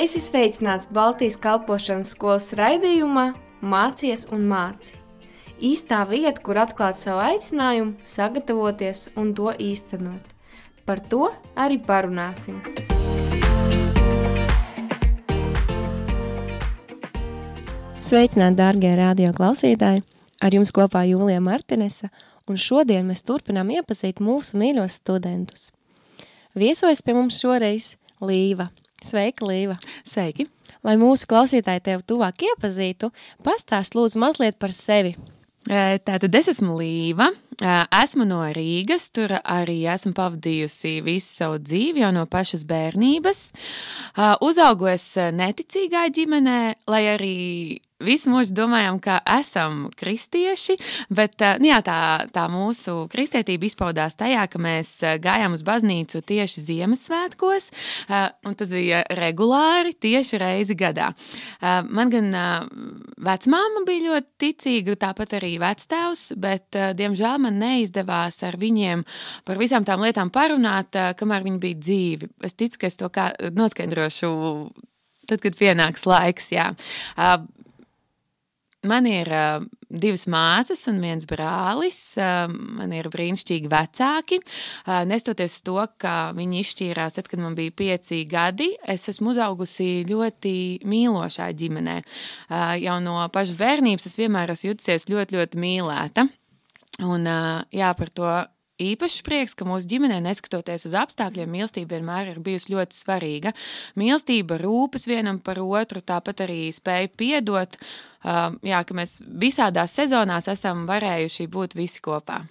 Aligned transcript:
Es 0.00 0.14
esmu 0.16 0.30
sveicināts 0.30 0.88
Baltijas 0.96 1.34
kalpošanas 1.36 2.14
skolas 2.14 2.46
raidījumā 2.56 3.34
Mācies 3.60 4.22
un 4.32 4.46
māci. 4.48 4.94
Īstā 5.60 5.98
vieta, 6.08 6.40
kur 6.40 6.56
atklāt 6.62 6.96
savu 6.96 7.20
aicinājumu, 7.20 7.98
sagatavoties 8.08 9.10
un 9.20 9.34
to 9.36 9.52
īstenot. 9.60 10.32
Par 10.88 11.04
to 11.04 11.28
arī 11.52 11.76
parunāsim. 11.84 12.62
Sveicināti, 18.00 18.56
darbie 18.56 18.96
radio 18.96 19.36
klausītāji! 19.36 20.00
Ar 20.40 20.56
jums 20.56 20.72
kopā 20.72 21.04
Jūlija 21.12 21.44
Martinesa, 21.44 22.08
un 22.48 22.56
šodien 22.56 23.04
mēs 23.04 23.20
turpinām 23.28 23.76
iepazīt 23.76 24.24
mūsu 24.24 24.56
mīļos 24.64 25.02
studentus. 25.04 25.74
Viesojas 26.56 27.04
pie 27.04 27.20
mums 27.20 27.44
šoreiz 27.44 27.98
Līva. 28.24 28.72
Sveika, 29.00 29.46
Līva! 29.48 29.76
Sveiki! 30.04 30.44
Lai 30.84 30.94
mūsu 31.00 31.28
klausītāji 31.28 31.80
tevi 31.86 32.04
tuvāk 32.08 32.42
iepazītu, 32.44 33.08
pastāst 33.44 33.96
lūdzu 33.96 34.20
mazliet 34.20 34.58
par 34.60 34.72
sevi. 34.76 35.14
Tātad 35.68 36.34
es 36.36 36.48
esmu 36.52 36.76
Līva, 36.78 37.30
esmu 37.60 38.24
no 38.28 38.40
Rīgas, 38.56 39.10
tur 39.12 39.34
arī 39.40 39.82
esmu 39.92 40.12
pavadījusi 40.16 40.98
visu 41.04 41.28
savu 41.28 41.60
dzīvi 41.64 42.04
jau 42.04 42.12
no 42.16 42.24
pašas 42.28 42.64
bērnības. 42.68 43.42
Uzaugues 44.44 45.06
neticīgā 45.36 46.06
ģimenē, 46.16 46.58
lai 46.88 47.02
arī 47.12 47.36
visu 48.04 48.32
mūžu 48.32 48.54
domājām, 48.56 49.00
ka 49.02 49.18
esam 49.38 49.88
kristieši, 49.98 50.76
bet 51.12 51.40
nu 51.60 51.70
jā, 51.70 51.80
tā, 51.86 51.98
tā 52.32 52.46
mūsu 52.52 53.06
kristietība 53.12 53.68
izpaudās 53.68 54.18
tajā, 54.20 54.46
ka 54.50 54.60
mēs 54.62 54.92
gājām 55.22 55.56
uz 55.56 55.64
baznīcu 55.66 56.22
tieši 56.26 56.64
Ziemassvētkos, 56.66 57.70
un 58.46 58.58
tas 58.58 58.74
bija 58.74 59.02
regulāri 59.18 59.94
tieši 59.94 60.40
reizi 60.40 60.76
gadā. 60.78 61.10
Man 61.90 62.12
gan 62.12 62.30
vecmāma 63.20 63.84
bija 63.88 64.06
ļoti 64.10 64.30
ticīga, 64.44 64.98
tāpat 65.06 65.36
arī 65.40 65.54
vectēvs, 65.62 66.26
bet 66.40 66.78
diemžēl 66.98 67.40
man 67.46 67.60
neizdevās 67.60 68.42
ar 68.46 68.58
viņiem 68.60 69.04
par 69.48 69.60
visām 69.60 69.86
tām 69.86 70.04
lietām 70.04 70.32
parunāt, 70.34 70.96
kamēr 71.20 71.46
viņi 71.46 71.62
bija 71.62 71.80
dzīvi. 71.84 72.30
Es 72.46 72.56
ticu, 72.56 72.80
ka 72.80 72.90
es 72.90 72.98
to 73.00 73.10
kā 73.12 73.30
noskaidrošu 73.56 74.30
tad, 75.30 75.42
kad 75.44 75.56
pienāks 75.58 76.06
laiks. 76.08 76.50
Jā. 76.54 76.70
Man 78.88 79.04
ir 79.04 79.28
uh, 79.28 79.60
divas 79.92 80.22
māsas 80.30 80.86
un 80.88 81.02
viens 81.02 81.26
brālis. 81.28 81.98
Uh, 82.16 82.46
man 82.48 82.94
ir 82.96 83.10
brīnišķīgi 83.12 83.68
vecāki. 83.68 84.38
Uh, 84.86 85.02
nestoties 85.08 85.58
to, 85.66 85.76
ka 86.00 86.30
viņi 86.36 86.62
izšķīrās, 86.62 87.18
tad, 87.18 87.28
kad 87.28 87.42
man 87.42 87.58
bija 87.58 87.74
pieci 87.76 88.22
gadi, 88.30 88.70
es 88.88 89.04
esmu 89.12 89.34
uzaugusi 89.34 90.06
ļoti 90.08 90.54
mīlošā 90.88 91.50
ģimenē. 91.60 91.98
Uh, 92.00 92.72
jau 92.80 92.96
no 93.04 93.18
pašas 93.34 93.60
bērnības 93.60 94.08
es 94.08 94.16
vienmēr 94.20 94.54
esmu 94.54 94.72
jutusies 94.72 95.10
ļoti, 95.12 95.36
ļoti 95.36 95.60
mīlēta. 95.60 96.24
Un, 97.04 97.28
uh, 97.28 97.60
jā, 97.76 97.92
par 98.00 98.16
to 98.16 98.32
īpašs 98.80 99.24
prieks, 99.26 99.56
ka 99.56 99.66
mūsu 99.68 99.88
ģimenē, 99.90 100.20
neskatoties 100.24 100.86
uz 100.88 100.96
apstākļiem, 100.98 101.50
mīlestība 101.52 101.96
vienmēr 101.96 102.32
ir 102.32 102.40
bijusi 102.44 102.74
ļoti 102.74 102.98
svarīga. 102.98 103.52
Mīlestība, 104.00 104.58
rūpes 104.60 105.06
vienam 105.10 105.40
par 105.44 105.60
otru, 105.62 106.02
tāpat 106.04 106.44
arī 106.46 106.62
spēja 106.74 107.12
piedot. 107.20 107.76
Uh, 108.20 108.56
jā, 108.66 108.82
ka 108.84 108.96
mēs 108.96 109.20
visādās 109.24 109.94
sezonās 109.96 110.50
esam 110.52 110.84
varējuši 110.88 111.48
būt 111.52 111.76
visi 111.78 112.02
kopā. 112.04 112.42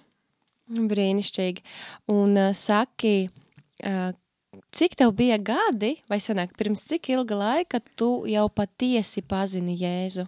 Brīnišķīgi. 0.70 1.62
Un 2.14 2.34
uh, 2.38 2.50
saki, 2.56 3.28
uh, 3.86 4.10
cik 4.74 4.98
tev 4.98 5.14
bija 5.18 5.38
gadi, 5.38 5.96
vai 6.10 6.18
sanāk, 6.22 6.54
pirms 6.58 6.82
cik 6.90 7.12
ilga 7.14 7.38
laika 7.38 7.82
tu 7.98 8.12
jau 8.30 8.48
patiesi 8.54 9.22
pazini 9.26 9.78
Jēzu? 9.78 10.26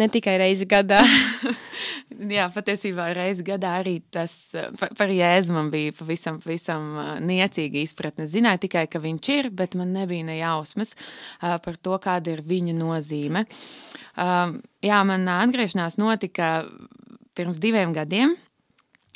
Ne 0.00 0.08
tikai 0.10 0.36
reizi 0.40 0.66
gadā. 0.66 1.00
Jā, 2.34 2.46
patiesībā 2.54 3.08
reizi 3.16 3.44
gadā 3.46 3.76
arī 3.80 3.96
tas 4.14 4.32
par, 4.78 4.92
par 4.96 5.12
Jēzu 5.12 5.54
man 5.54 5.70
bija 5.72 5.94
pavisam, 5.96 6.38
pavisam 6.42 6.94
niecīga 7.24 7.80
izpratne. 7.82 8.26
Zināju 8.30 8.64
tikai, 8.66 8.86
ka 8.90 9.02
viņš 9.02 9.30
ir, 9.34 9.50
bet 9.54 9.76
man 9.78 9.94
nebija 9.94 10.26
ne 10.26 10.38
jausmas 10.38 10.94
par 11.40 11.78
to, 11.82 11.98
kāda 12.02 12.36
ir 12.36 12.44
viņa 12.46 12.74
nozīme. 12.78 13.44
Jā, 14.14 15.00
man 15.06 15.30
atgriešanās 15.30 15.98
notika 16.02 16.56
pirms 17.34 17.58
diviem 17.62 17.94
gadiem. 17.94 18.36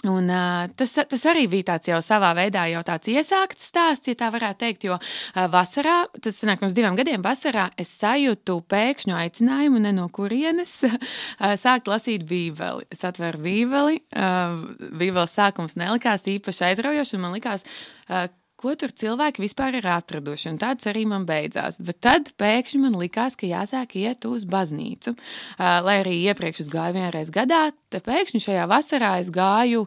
Un, 0.07 0.29
uh, 0.31 0.69
tas, 0.79 0.93
tas 1.11 1.25
arī 1.27 1.49
bija 1.51 1.73
tāds 1.73 1.89
jau 1.91 1.99
savā 2.05 2.29
veidā, 2.39 2.69
jau 2.71 2.85
tāds 2.87 3.11
iesākts 3.11 3.67
stāsts, 3.73 4.07
ja 4.07 4.15
tā 4.21 4.29
varētu 4.31 4.61
teikt. 4.63 4.87
Jo 4.87 4.95
uh, 4.95 5.49
vasarā, 5.51 6.05
tas 6.23 6.39
nāk 6.47 6.61
pirms 6.63 6.77
diviem 6.77 6.95
gadiem, 6.99 7.25
vasarā 7.25 7.65
es 7.75 7.97
sajūtu 7.99 8.61
pēkšņu 8.71 9.17
aicinājumu, 9.19 9.83
ne 9.83 9.93
no 9.97 10.07
kurienes, 10.15 10.77
uh, 10.87 11.57
sākt 11.59 11.91
lasīt 11.91 12.29
Bībeli. 12.31 12.87
Es 12.95 13.03
atveru 13.09 13.43
Bībeli, 13.43 13.99
uh, 14.15 14.63
Bībeles 14.79 15.35
sākums 15.35 15.75
nelikās 15.81 16.31
īpaši 16.31 16.69
aizraujošs, 16.71 17.17
un 17.19 17.27
man 17.27 17.35
likās, 17.35 17.67
uh, 18.07 18.29
ko 18.59 18.75
tur 18.79 18.93
cilvēki 18.93 19.43
vispār 19.45 19.79
ir 19.79 19.89
atraduši. 19.89 20.49
Un 20.53 20.61
tāds 20.61 20.89
arī 20.91 21.05
man 21.09 21.27
beidzās. 21.29 21.81
Bet 21.85 22.01
tad 22.05 22.33
pēkšņi 22.41 22.81
man 22.83 22.97
likās, 22.99 23.39
ka 23.39 23.49
jāsāk 23.49 23.95
iet 24.01 24.27
uz 24.29 24.47
baznīcu. 24.49 25.15
Lai 25.59 25.99
arī 26.03 26.17
iepriekš 26.31 26.65
es 26.67 26.73
gāju 26.73 26.99
vienreiz 26.99 27.31
gadā, 27.35 27.69
tad 27.93 28.07
pēkšņi 28.09 28.43
šajā 28.49 28.67
vasarā 28.71 29.15
es 29.23 29.31
gāju, 29.35 29.87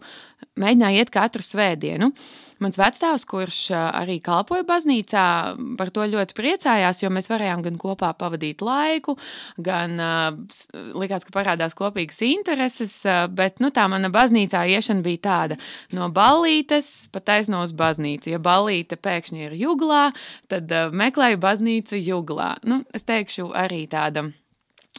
mēģināju 0.60 1.04
iet 1.04 1.14
katru 1.14 1.46
svētdienu. 1.46 2.14
Mans 2.62 2.78
vecstāvs, 2.78 3.24
kurš 3.26 3.60
arī 3.74 4.20
kalpoja 4.22 4.66
baznīcā, 4.68 5.26
par 5.80 5.90
to 5.94 6.06
ļoti 6.06 6.36
priecājās, 6.38 7.02
jo 7.02 7.10
mēs 7.14 7.30
varējām 7.32 7.64
gan 7.66 7.80
kopā 7.82 8.12
pavadīt 8.20 8.62
laiku, 8.66 9.16
gan 9.58 9.98
likās, 10.94 11.26
ka 11.26 11.34
parādās 11.34 11.74
kopīgas 11.78 12.22
intereses, 12.28 13.00
bet 13.34 13.64
nu, 13.64 13.72
tā 13.74 13.88
mana 13.92 14.12
baznīcā 14.14 14.64
iešana 14.76 15.06
bija 15.06 15.24
tāda 15.26 15.58
no 15.98 16.12
ballītes 16.14 17.08
pat 17.14 17.26
taisno 17.32 17.64
uz 17.66 17.74
baznīcu. 17.74 18.36
Ja 18.36 18.42
ballīte 18.44 19.00
pēkšņi 19.02 19.48
ir 19.48 19.58
juglā, 19.64 20.12
tad 20.52 20.70
meklēju 20.94 21.42
baznīcu 21.42 21.98
juglā. 21.98 22.54
Nu, 22.68 22.84
es 22.94 23.08
teikšu 23.10 23.50
arī 23.58 23.88
tāda 23.90 24.30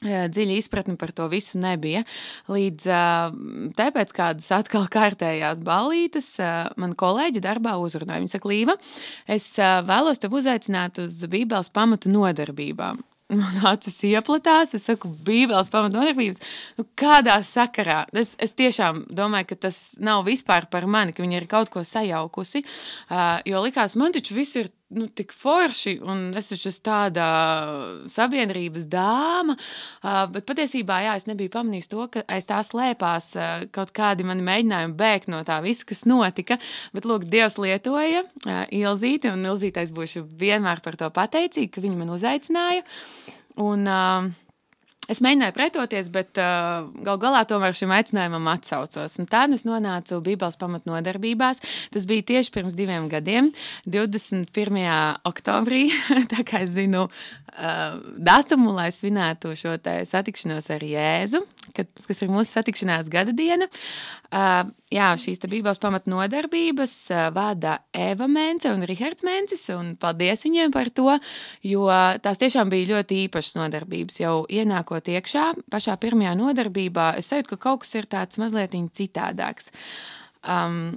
dziļa 0.02 0.56
izpratne 0.58 0.96
par 0.98 1.12
to 1.14 1.28
visu 1.30 1.60
nebija. 1.62 2.02
Līdz 2.50 2.88
tāpēc 3.78 4.16
kādas 4.16 4.48
atkal 4.54 4.88
kārtējās 4.90 5.62
ballītes 5.66 6.34
man 6.80 6.96
kolēģi 6.98 7.44
darbā 7.44 7.76
uzrunāja. 7.82 8.24
Viņa 8.24 8.34
saka, 8.34 8.50
Līva, 8.50 8.76
es 9.30 9.52
vēlos 9.58 10.22
tev 10.22 10.34
uzaicināt 10.40 11.02
uz 11.04 11.22
Bībeles 11.30 11.70
pamatu 11.74 12.12
nodarbībām. 12.12 13.04
Man 13.40 13.62
acis 13.68 13.96
ieplatās, 14.06 14.74
es 14.76 14.86
saku, 14.88 15.10
Bībeles 15.26 15.70
pamatnodarbības. 15.72 16.40
Nu, 16.78 16.86
kādā 16.98 17.38
sakarā? 17.46 18.02
Es, 18.18 18.34
es 18.42 18.56
tiešām 18.58 19.06
domāju, 19.12 19.52
ka 19.52 19.60
tas 19.68 19.80
nav 20.02 20.26
vispār 20.28 20.68
par 20.72 20.86
mani, 20.90 21.14
ka 21.16 21.24
viņa 21.24 21.40
ir 21.40 21.48
kaut 21.50 21.72
ko 21.72 21.84
sajaukusi. 21.86 22.64
Uh, 23.08 23.40
jo 23.48 23.62
likās, 23.64 23.96
man 23.98 24.14
taču 24.16 24.36
viss 24.36 24.58
ir 24.60 24.68
nu, 24.94 25.06
tik 25.08 25.32
forši, 25.36 25.96
un 26.04 26.30
es 26.38 26.52
esmu 26.54 26.72
tāda 26.84 27.26
sabiedrības 28.12 28.86
dāma. 28.92 29.56
Uh, 30.02 30.24
bet 30.32 30.46
patiesībā, 30.48 31.00
jā, 31.06 31.16
es 31.20 31.28
nebiju 31.28 31.52
pamanījis 31.54 31.90
to, 31.92 32.06
ka 32.12 32.24
aiz 32.32 32.48
tā 32.48 32.60
slēpās 32.66 33.32
uh, 33.38 33.64
kaut 33.74 33.94
kādi 33.96 34.26
mani 34.28 34.44
mēģinājumi 34.46 34.98
bēgt 34.98 35.30
no 35.32 35.42
tā 35.48 35.60
visa, 35.64 35.86
kas 35.88 36.04
notika. 36.08 36.58
Bet, 36.96 37.08
lūk, 37.08 37.26
Dievs 37.32 37.58
lietoja 37.62 38.24
uh, 38.26 38.62
Ilzīti, 38.68 39.32
un 39.32 39.48
Ilzītais 39.48 39.94
būšu 39.94 40.26
vienmēr 40.40 40.84
par 40.84 40.98
to 41.00 41.10
pateicīga, 41.14 41.76
ka 41.76 41.84
viņi 41.84 42.00
man 42.00 42.14
uzaicināja. 42.16 42.86
Un, 43.62 43.88
uh, 43.88 44.30
Es 45.12 45.20
mēģināju 45.20 45.52
pretoties, 45.52 46.08
bet 46.12 46.38
uh, 46.40 46.86
gal 47.04 47.18
galā 47.20 47.42
tomēr 47.48 47.76
šim 47.76 47.90
aicinājumam 47.92 48.46
atsaucos. 48.54 49.18
Un 49.20 49.28
tā 49.28 49.42
nu 49.50 49.58
es 49.58 49.66
nonācu 49.68 50.22
Bībeles 50.24 50.56
pamatnodarbībās. 50.60 51.60
Tas 51.92 52.06
bija 52.08 52.24
tieši 52.30 52.52
pirms 52.54 52.76
diviem 52.78 53.10
gadiem, 53.12 53.50
21. 53.92 54.80
oktobrī. 55.28 55.84
Tā 56.32 56.46
kā 56.48 56.62
es 56.64 56.72
zinu 56.78 57.10
datumu, 57.52 58.70
lai 58.72 58.88
svinētu 58.94 59.52
šo 59.58 59.74
satikšanos 60.08 60.70
ar 60.72 60.84
Jēzu, 60.86 61.42
kad, 61.76 61.90
kas 62.06 62.22
ir 62.24 62.30
mūsu 62.32 62.48
satikšanās 62.48 63.10
gada 63.12 63.34
diena. 63.36 63.68
Uh, 64.32 64.70
jā, 64.88 65.10
šīs 65.20 65.42
Bībeles 65.44 65.80
pamatnodarbības 65.82 66.94
uh, 67.12 67.26
vada 67.36 67.82
Eva 67.92 68.28
Mence 68.30 68.72
un 68.72 68.86
Rihards 68.88 69.26
Mencis, 69.28 69.66
un 69.74 69.92
paldies 70.00 70.46
viņiem 70.46 70.72
par 70.72 70.88
to, 70.96 71.18
jo 71.68 71.84
tās 72.24 72.40
tiešām 72.40 72.72
bija 72.72 72.94
ļoti 72.94 73.20
īpašas 73.26 73.60
nodarbības. 73.60 74.22
Jau 74.24 74.34
ienākot 74.48 75.12
iekšā, 75.12 75.52
pašā 75.68 75.98
pirmajā 76.00 76.32
nodarbībā, 76.40 77.12
es 77.20 77.28
sajūtu, 77.34 77.52
ka 77.52 77.62
kaut 77.68 77.84
kas 77.84 77.94
ir 78.00 78.08
tāds 78.08 78.40
mazliet 78.40 78.72
citādāks. 78.96 79.68
Um, 80.40 80.96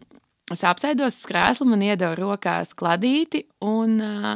es 0.56 0.64
apsēdos 0.64 1.20
uz 1.20 1.28
krēsla, 1.28 1.68
man 1.68 1.84
iedeva 1.84 2.16
rokās 2.16 2.72
kladīti 2.80 3.44
un 3.68 4.00
uh, 4.00 4.36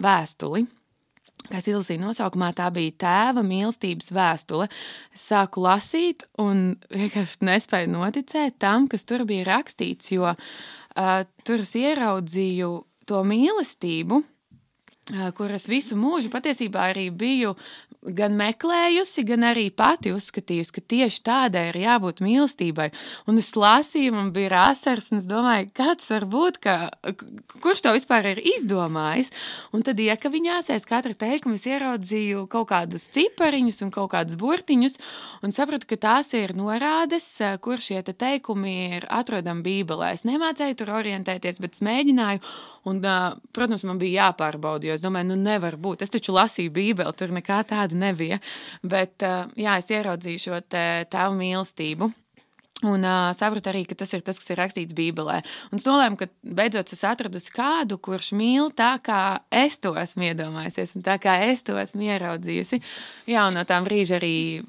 vēstuli 0.00 0.64
kas 1.50 1.68
izlasīja 1.70 2.02
nosaukumā, 2.02 2.52
tā 2.56 2.68
bija 2.74 2.96
tēva 3.04 3.44
mīlestības 3.46 4.12
vēstule. 4.16 4.68
Es 5.14 5.26
sāku 5.32 5.64
lasīt, 5.64 6.24
un 6.40 6.76
vienkārši 6.94 7.46
nespēju 7.48 7.92
noticēt 7.94 8.58
tam, 8.62 8.88
kas 8.90 9.06
tur 9.08 9.26
bija 9.28 9.48
rakstīts, 9.52 10.12
jo 10.14 10.30
uh, 10.30 11.16
tur 11.46 11.64
es 11.66 11.74
ieraudzīju 11.78 12.70
to 13.10 13.22
mīlestību, 13.26 14.22
kur 15.34 15.50
es 15.56 15.66
visu 15.70 15.96
mūžu 15.98 16.30
patiesībā 16.30 16.90
arī 16.92 17.08
biju 17.10 17.56
gan 18.00 18.32
meklējusi, 18.38 19.24
gan 19.28 19.44
arī 19.50 19.66
pati 19.76 20.12
uzskatījusi, 20.14 20.72
ka 20.72 20.82
tieši 20.92 21.20
tādai 21.26 21.66
ir 21.68 21.78
jābūt 21.82 22.22
mīlestībai. 22.24 22.88
Un 23.28 23.40
es 23.42 23.50
lasīju, 23.58 24.14
man 24.16 24.30
bija 24.32 24.54
rāsars, 24.54 25.10
un 25.12 25.20
es 25.20 25.28
domāju, 25.28 25.68
kāds 25.76 26.08
var 26.08 26.24
būt, 26.30 26.60
ka, 26.64 26.76
kurš 27.60 27.84
to 27.84 27.92
vispār 27.96 28.30
ir 28.32 28.40
izdomājis. 28.54 29.28
Un 29.76 29.84
tad 29.84 30.00
iekaviņās 30.00 30.72
aiz 30.72 30.86
katra 30.88 31.12
teikuma 31.12 31.58
es 31.60 31.66
ieraudzīju 31.68 32.46
kaut 32.52 32.70
kādus 32.72 33.10
cipariņus 33.12 33.82
un 33.84 33.92
kaut 33.92 34.12
kādus 34.14 34.38
burtiņus, 34.40 34.96
un 35.44 35.52
sapratu, 35.56 35.88
ka 35.90 36.00
tās 36.00 36.32
ir 36.38 36.56
norādes, 36.56 37.28
kur 37.60 37.84
šie 37.84 38.00
te 38.06 38.16
teikumi 38.16 38.96
ir 38.96 39.08
atrodami 39.12 39.66
Bībelē. 39.66 40.14
Es 40.16 40.24
nemācēju 40.28 40.80
tur 40.80 40.94
orientēties, 41.02 41.60
bet 41.60 41.76
es 41.76 41.84
mēģināju, 41.84 42.40
un, 42.88 43.04
protams, 43.52 43.84
man 43.84 44.00
bija 44.00 44.30
jāpārbauda, 44.30 44.88
jo 44.88 44.96
es 44.96 45.04
domāju, 45.04 45.34
nu 45.34 45.38
nevar 45.40 45.76
būt. 45.76 46.06
Es 46.06 46.12
taču 46.12 46.32
lasīju 46.32 46.72
Bībeli, 46.72 47.12
tur 47.18 47.36
nekā 47.36 47.60
tāda 47.68 47.89
nebija. 47.96 48.40
Bet 48.82 49.22
jā, 49.22 49.76
es 49.80 49.92
ieraudzīju 49.92 50.44
šo 50.46 50.62
tēvu 50.70 51.38
mīlestību. 51.38 52.12
Un 52.80 53.04
uh, 53.04 53.28
sapratu 53.36 53.68
arī, 53.68 53.82
ka 53.84 53.96
tas 53.98 54.12
ir 54.16 54.22
tas, 54.24 54.38
kas 54.40 54.52
ir 54.52 54.58
rakstīts 54.60 54.96
Bībelē. 54.96 55.40
Un 55.68 55.80
es 55.80 55.84
nolēmu, 55.84 56.16
ka 56.16 56.30
beidzot 56.40 56.94
es 56.94 57.02
atradu 57.04 57.42
kādu, 57.52 57.98
kurš 58.00 58.30
mīl 58.38 58.70
tā, 58.76 58.94
kā 59.04 59.42
es 59.52 59.76
to 59.84 59.92
esmu 60.00 60.30
iedomājusies, 60.30 60.94
un 60.96 61.04
tā 61.04 61.18
kā 61.20 61.36
es 61.50 61.64
to 61.66 61.76
esmu 61.80 62.08
ieraudzījusi. 62.08 62.80
Jā, 63.28 63.44
un 63.50 63.58
no 63.60 63.66
tām 63.68 63.84
brīža 63.84 64.16
arī, 64.16 64.62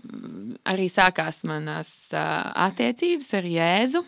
arī 0.67 0.89
sākās 0.91 1.45
manas 1.47 1.93
uh, 2.11 2.51
attiecības 2.67 3.31
ar 3.39 3.47
Jēzu 3.47 4.03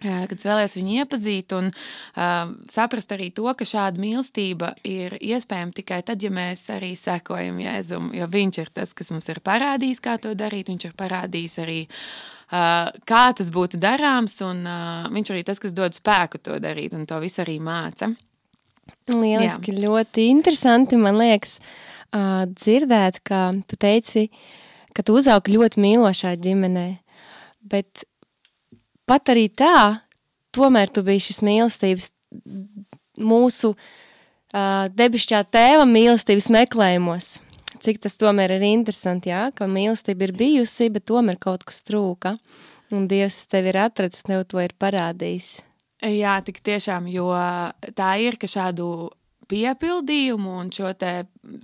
kad 0.00 0.32
es 0.36 0.46
vēlējos 0.46 0.76
viņu 0.78 0.96
iepazīt 1.02 1.54
un 1.56 1.70
uh, 1.70 2.52
saprast 2.72 3.12
arī 3.14 3.30
to, 3.36 3.46
ka 3.56 3.66
šāda 3.68 4.00
mīlestība 4.00 4.72
ir 4.88 5.16
iespējama 5.20 5.76
tikai 5.76 6.00
tad, 6.06 6.22
ja 6.24 6.32
mēs 6.32 6.66
arī 6.72 6.94
sekojam 6.98 7.60
Jēzum, 7.60 8.10
jo 8.16 8.28
viņš 8.30 8.60
ir 8.62 8.72
tas, 8.80 8.94
kas 8.96 9.12
mums 9.12 9.28
ir 9.32 9.42
parādījis, 9.44 10.02
kā 10.04 10.16
to 10.22 10.32
darīt, 10.38 10.72
viņš 10.72 10.88
ir 10.88 10.96
parādījis 10.98 11.58
arī, 11.64 11.78
uh, 11.84 12.88
kā 13.08 13.26
tas 13.36 13.52
būtu 13.54 13.80
darāms, 13.82 14.40
un 14.46 14.64
uh, 14.64 15.10
viņš 15.12 15.34
arī 15.34 15.44
tas, 15.50 15.60
kas 15.62 15.76
dod 15.76 15.96
spēku 15.96 16.40
to 16.40 16.58
darīt, 16.62 16.96
un 16.96 17.06
to 17.08 17.20
visu 17.22 17.44
arī 17.44 17.60
māca. 17.62 18.12
Lieliski, 19.10 19.74
Jā. 19.74 19.86
ļoti 19.86 20.26
interesanti, 20.32 20.98
man 20.98 21.18
liekas, 21.20 21.58
uh, 21.60 22.46
dzirdēt, 22.50 23.20
ka 23.26 23.50
tu 23.68 23.78
teici, 23.80 24.28
ka 24.96 25.04
tu 25.06 25.14
uzaugi 25.18 25.54
ļoti 25.54 25.82
mīlošā 25.82 26.34
ģimenē, 26.42 26.88
bet 27.70 28.04
pat 29.10 29.32
arī 29.34 29.48
tā, 29.50 30.00
tomēr 30.54 30.90
tu 30.94 31.02
biji 31.06 31.26
šis 31.28 31.42
mīlestības 31.46 32.10
mūsu 33.20 33.74
uh, 33.74 34.88
debišķā 34.94 35.44
tēva 35.50 35.86
mīlestības 35.90 36.50
meklējumos. 36.54 37.38
Cik 37.80 38.02
tas 38.04 38.18
tomēr 38.20 38.58
ir 38.58 38.66
interesanti, 38.66 39.30
jā, 39.32 39.48
ka 39.56 39.68
mīlestība 39.70 40.28
ir 40.28 40.34
bijusi, 40.36 40.90
bet 40.92 41.06
tomēr 41.08 41.38
kaut 41.40 41.64
kas 41.68 41.80
trūka. 41.86 42.34
Un 42.90 43.06
Dievs 43.10 43.44
tevi 43.50 43.70
ir 43.70 43.78
atradzis, 43.84 44.24
tev 44.26 44.42
to 44.50 44.58
ir 44.62 44.74
parādījis. 44.78 45.60
Jā, 46.10 46.38
tik 46.44 46.58
tiešām, 46.64 47.06
jo 47.12 47.28
tā 47.96 48.10
ir, 48.24 48.36
ka 48.40 48.48
šādu 48.50 49.10
piepildījumu 49.50 50.56
un 50.62 50.72
šo 50.74 50.92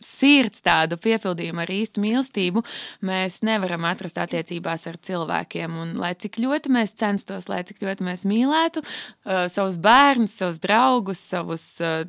sirds 0.05 0.65
tādu 0.67 0.99
piepildījumu 1.03 1.63
ar 1.63 1.73
īstu 1.73 2.03
mīlestību 2.03 2.63
mēs 3.07 3.43
nevaram 3.47 3.87
atrast 3.89 4.19
attiecībās 4.23 4.87
ar 4.91 4.99
cilvēkiem. 5.09 5.77
Un, 5.83 5.95
lai 6.01 6.15
cik 6.19 6.41
ļoti 6.43 6.73
mēs 6.77 6.97
censtos, 6.99 7.51
lai 7.53 7.63
cik 7.69 7.85
ļoti 7.85 8.07
mēs 8.07 8.27
mīlētu 8.29 8.83
uh, 8.83 9.47
savus 9.53 9.79
bērnus, 9.83 10.39
savus 10.41 10.63
draugus, 10.65 11.23
savus 11.35 11.69
uh, 11.85 12.05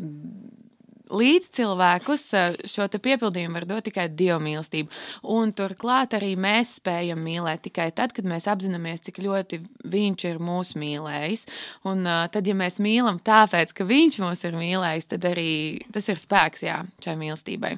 līdzcilvēkus 1.14 2.26
eh, 2.38 2.56
šo 2.68 2.88
piepildījumu 2.92 3.60
var 3.60 3.66
dot 3.70 3.88
tikai 3.88 4.08
dievmīlestība. 4.12 4.92
Un 5.34 5.54
turklāt 5.58 6.16
arī 6.18 6.34
mēs 6.40 6.78
spējam 6.80 7.22
mīlēt 7.24 7.66
tikai 7.68 7.90
tad, 7.96 8.14
kad 8.16 8.28
mēs 8.28 8.48
apzināmies, 8.52 9.04
cik 9.08 9.22
ļoti 9.24 9.62
viņš 9.88 10.28
ir 10.30 10.40
mūs 10.44 10.74
mīlējis. 10.80 11.48
Un 11.88 12.06
uh, 12.08 12.26
tad, 12.32 12.48
ja 12.48 12.56
mēs 12.58 12.82
mīlam 12.84 13.20
tāpēc, 13.24 13.74
ka 13.76 13.88
viņš 13.88 14.20
mūs 14.24 14.46
ir 14.48 14.58
mīlējis, 14.58 15.12
tad 15.14 15.28
arī 15.30 15.52
tas 15.94 16.10
ir 16.12 16.22
spēks 16.22 16.66
jā, 16.68 16.82
šai 17.04 17.18
mīlestībai. 17.20 17.76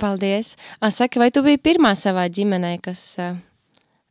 Paldies! 0.00 0.56
Saka, 0.90 1.20
vai 1.22 1.30
tu 1.30 1.44
biji 1.46 1.60
pirmā 1.62 1.92
savā 1.98 2.26
ģimenē, 2.34 2.78
kas 2.82 3.02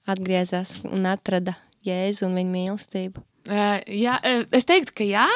atgriezās 0.08 0.78
un 0.88 1.10
atrada 1.10 1.58
Jēzu 1.88 2.28
un 2.28 2.38
viņa 2.40 2.54
mīlestību? 2.54 3.24
Uh, 3.48 3.80
jā, 3.88 4.18
es 4.56 4.68
teiktu, 4.68 4.96
ka 5.02 5.08
jā. 5.08 5.28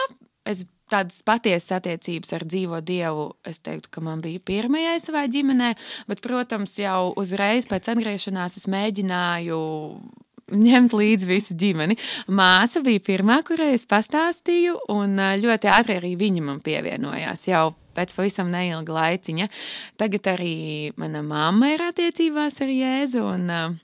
Es 0.48 0.66
tādas 0.92 1.22
patiesas 1.28 1.78
attiecības 1.80 2.34
ar 2.38 2.46
dzīvo 2.48 2.82
dievu, 2.86 3.30
es 3.48 3.62
teiktu, 3.64 3.92
ka 3.96 4.04
man 4.06 4.24
bija 4.24 4.42
pirmajai 4.52 4.98
savā 5.04 5.26
ģimenē, 5.32 5.74
bet, 6.12 6.24
protams, 6.26 6.78
jau 6.82 7.12
uzreiz 7.20 7.70
pēc 7.72 7.94
atgriešanās 7.96 8.60
es 8.60 8.68
mēģināju 8.72 9.62
ņemt 10.52 10.96
līdzi 10.96 11.28
visu 11.30 11.56
ģimeni. 11.58 11.96
Māsa 12.32 12.82
bija 12.84 13.04
pirmā, 13.04 13.40
kurai 13.48 13.72
es 13.76 13.88
pastāstīju, 13.90 14.82
un 14.92 15.16
ļoti 15.42 15.72
ātri 15.72 16.00
arī 16.02 16.16
viņa 16.20 16.44
man 16.48 16.60
pievienojās. 16.66 17.48
Jau 17.48 17.70
pēc 17.96 18.16
pavisam 18.16 18.52
neilga 18.52 18.96
laiciņa. 18.96 19.48
Tagad 20.00 20.34
arī 20.34 20.56
mana 21.00 21.24
mamma 21.26 21.74
ir 21.74 21.86
attiecībās 21.88 22.62
ar 22.64 22.74
Jēzu. 22.74 23.24
Un, 23.34 23.48
uh, 23.52 23.80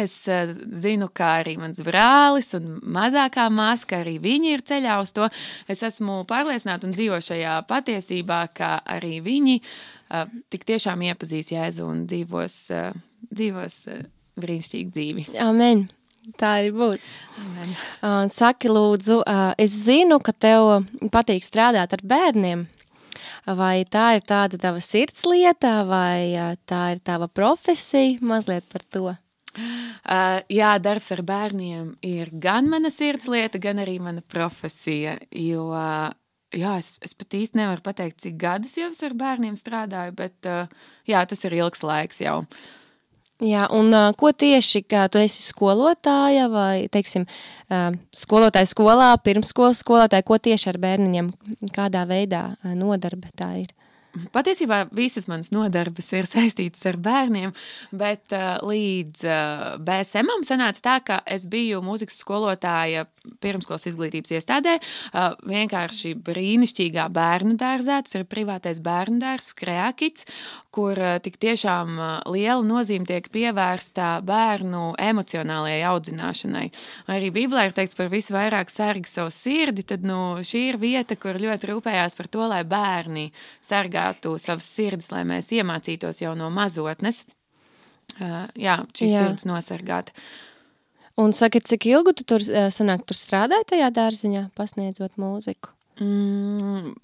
Es 0.00 0.14
uh, 0.30 0.50
zinu, 0.74 1.08
kā 1.14 1.30
arī 1.42 1.56
mans 1.60 1.80
brālis 1.86 2.52
un 2.58 2.78
mazākā 2.82 3.46
māsa, 3.54 4.00
arī 4.00 4.16
viņi 4.22 4.54
ir 4.56 4.64
ceļā 4.66 4.98
uz 5.02 5.14
to. 5.14 5.28
Es 5.70 5.84
esmu 5.86 6.22
pārliecināta 6.30 6.88
un 6.88 6.94
dzīvo 6.96 7.20
šajā 7.22 7.58
patiesībā, 7.70 8.40
ka 8.56 8.76
arī 8.96 9.20
viņi 9.24 9.58
uh, 9.60 10.24
tik 10.50 10.66
tiešām 10.70 11.04
iepazīs 11.10 11.52
Jēzu 11.54 11.86
un 11.86 12.06
dzīvos, 12.10 12.56
uh, 12.74 12.96
dzīvos 13.30 13.82
brīnišķīgu 14.40 14.94
dzīvi. 14.94 15.28
Amen! 15.44 15.86
Tā 16.40 16.54
arī 16.62 16.70
būs. 16.72 17.10
Amen. 17.42 18.30
Saki, 18.32 18.70
lūdzu, 18.72 19.18
es 19.60 19.74
zinu, 19.84 20.16
ka 20.24 20.32
tev 20.32 20.86
patīk 21.12 21.44
strādāt 21.44 21.92
ar 21.92 22.00
bērniem. 22.00 22.62
Vai 23.44 23.84
tā 23.84 24.14
ir 24.16 24.24
tāda 24.24 24.56
tava 24.60 24.80
sirds 24.80 25.26
lieta, 25.28 25.82
vai 25.84 26.56
tā 26.64 26.80
ir 26.94 27.02
tava 27.04 27.28
profesija? 27.28 28.16
Mazliet 28.24 28.64
par 28.72 28.86
to. 28.88 29.12
Uh, 29.54 30.40
jā, 30.52 30.74
darbs 30.82 31.10
ar 31.14 31.22
bērniem 31.26 31.94
ir 32.04 32.30
gan 32.42 32.68
mana 32.70 32.90
sirdslieta, 32.92 33.60
gan 33.62 33.82
arī 33.82 33.98
mana 34.02 34.24
profesija. 34.26 35.16
Jo, 35.30 35.68
uh, 35.72 36.10
jā, 36.54 36.76
es, 36.82 36.94
es 37.04 37.14
pat 37.18 37.36
īsti 37.38 37.60
nevaru 37.60 37.84
pateikt, 37.84 38.20
cik 38.24 38.38
gadus 38.40 38.78
jau 38.78 38.90
es 38.90 39.02
ar 39.06 39.14
bērniem 39.18 39.58
strādāju, 39.60 40.16
bet 40.18 40.50
uh, 40.50 40.88
jā, 41.10 41.22
tas 41.30 41.46
ir 41.46 41.58
ilgs 41.60 41.84
laiks 41.86 42.22
jau. 42.24 42.40
Jā, 43.42 43.66
un 43.74 43.90
uh, 43.90 44.12
ko 44.14 44.30
tieši, 44.30 44.84
kā 44.86 45.08
tu 45.10 45.18
esi 45.18 45.42
skolotāja 45.42 46.46
vai, 46.52 46.86
teiksim, 46.92 47.26
uh, 47.66 47.88
skolotāja 48.14 48.70
skolā, 48.70 49.10
pirmskolas 49.26 49.82
skolotāja, 49.82 50.26
ko 50.26 50.38
tieši 50.38 50.70
ar 50.70 50.78
bērniņiem, 50.84 51.32
kādā 51.74 52.04
veidā 52.10 52.46
uh, 52.54 52.76
nodarbe 52.78 53.32
tā 53.38 53.50
ir? 53.64 53.72
Patiesībā 54.34 54.84
visas 54.94 55.26
manas 55.30 55.50
nodarbes 55.54 56.10
ir 56.14 56.28
saistītas 56.34 56.84
ar 56.90 56.98
bērniem, 57.02 57.54
bet 57.94 58.34
uh, 58.36 58.56
līdz 58.64 59.26
uh, 59.26 59.66
BSM-am 59.82 60.46
sanāca 60.46 60.84
tā, 60.84 60.98
ka 61.04 61.20
es 61.26 61.48
biju 61.50 61.82
mūzikas 61.84 62.20
skolotāja 62.22 63.06
pirmskolas 63.44 63.86
izglītības 63.90 64.34
iestādē. 64.38 64.76
Vienkārši 65.48 66.14
brīnišķīgā 66.26 67.06
bērnu 67.14 67.56
dārzā, 67.60 68.02
tas 68.04 68.18
ir 68.18 68.28
privātais 68.28 68.82
bērnu 68.84 69.20
dārzs, 69.22 69.54
Kreakits, 69.58 70.28
kur 70.74 70.98
tik 71.22 71.38
tiešām 71.42 71.96
liela 72.34 72.64
nozīme 72.66 73.06
tiek 73.08 73.28
pievērsta 73.32 74.18
bērnu 74.26 74.94
emocionālajai 74.98 75.84
audzināšanai. 75.92 76.64
Arī 77.14 77.30
Bībelē 77.34 77.68
ir 77.68 77.76
teikts 77.76 77.98
par 77.98 78.10
visu 78.12 78.34
vairāk 78.34 78.72
sargi 78.72 79.10
savu 79.10 79.32
sirdi, 79.34 79.86
tad 79.86 80.04
nu, 80.06 80.40
šī 80.44 80.66
ir 80.72 80.80
vieta, 80.82 81.16
kur 81.20 81.38
ļoti 81.40 81.70
rūpējās 81.70 82.18
par 82.18 82.30
to, 82.32 82.44
lai 82.50 82.64
bērni 82.68 83.28
sargā 83.64 84.04
sargātu 84.04 84.38
savas 84.38 84.66
sirdis, 84.68 85.10
lai 85.12 85.24
mēs 85.24 85.52
iemācītos 85.52 86.22
jau 86.22 86.34
no 86.36 86.50
mazotnes, 86.50 87.24
jā, 88.18 88.84
šīs 88.94 89.12
jā. 89.12 89.22
sirds 89.22 89.46
nosargāt. 89.48 90.12
Un 91.20 91.34
saki, 91.36 91.60
cik 91.62 91.86
ilgu 91.92 92.14
tu 92.18 92.24
tur, 92.26 92.42
sanāk, 92.74 93.04
tur 93.06 93.18
strādāji 93.18 93.68
tajā 93.74 93.90
dārziņā, 93.94 94.48
pasniedzot 94.58 95.14
mūziku? 95.20 95.70
Mm, 96.02 96.94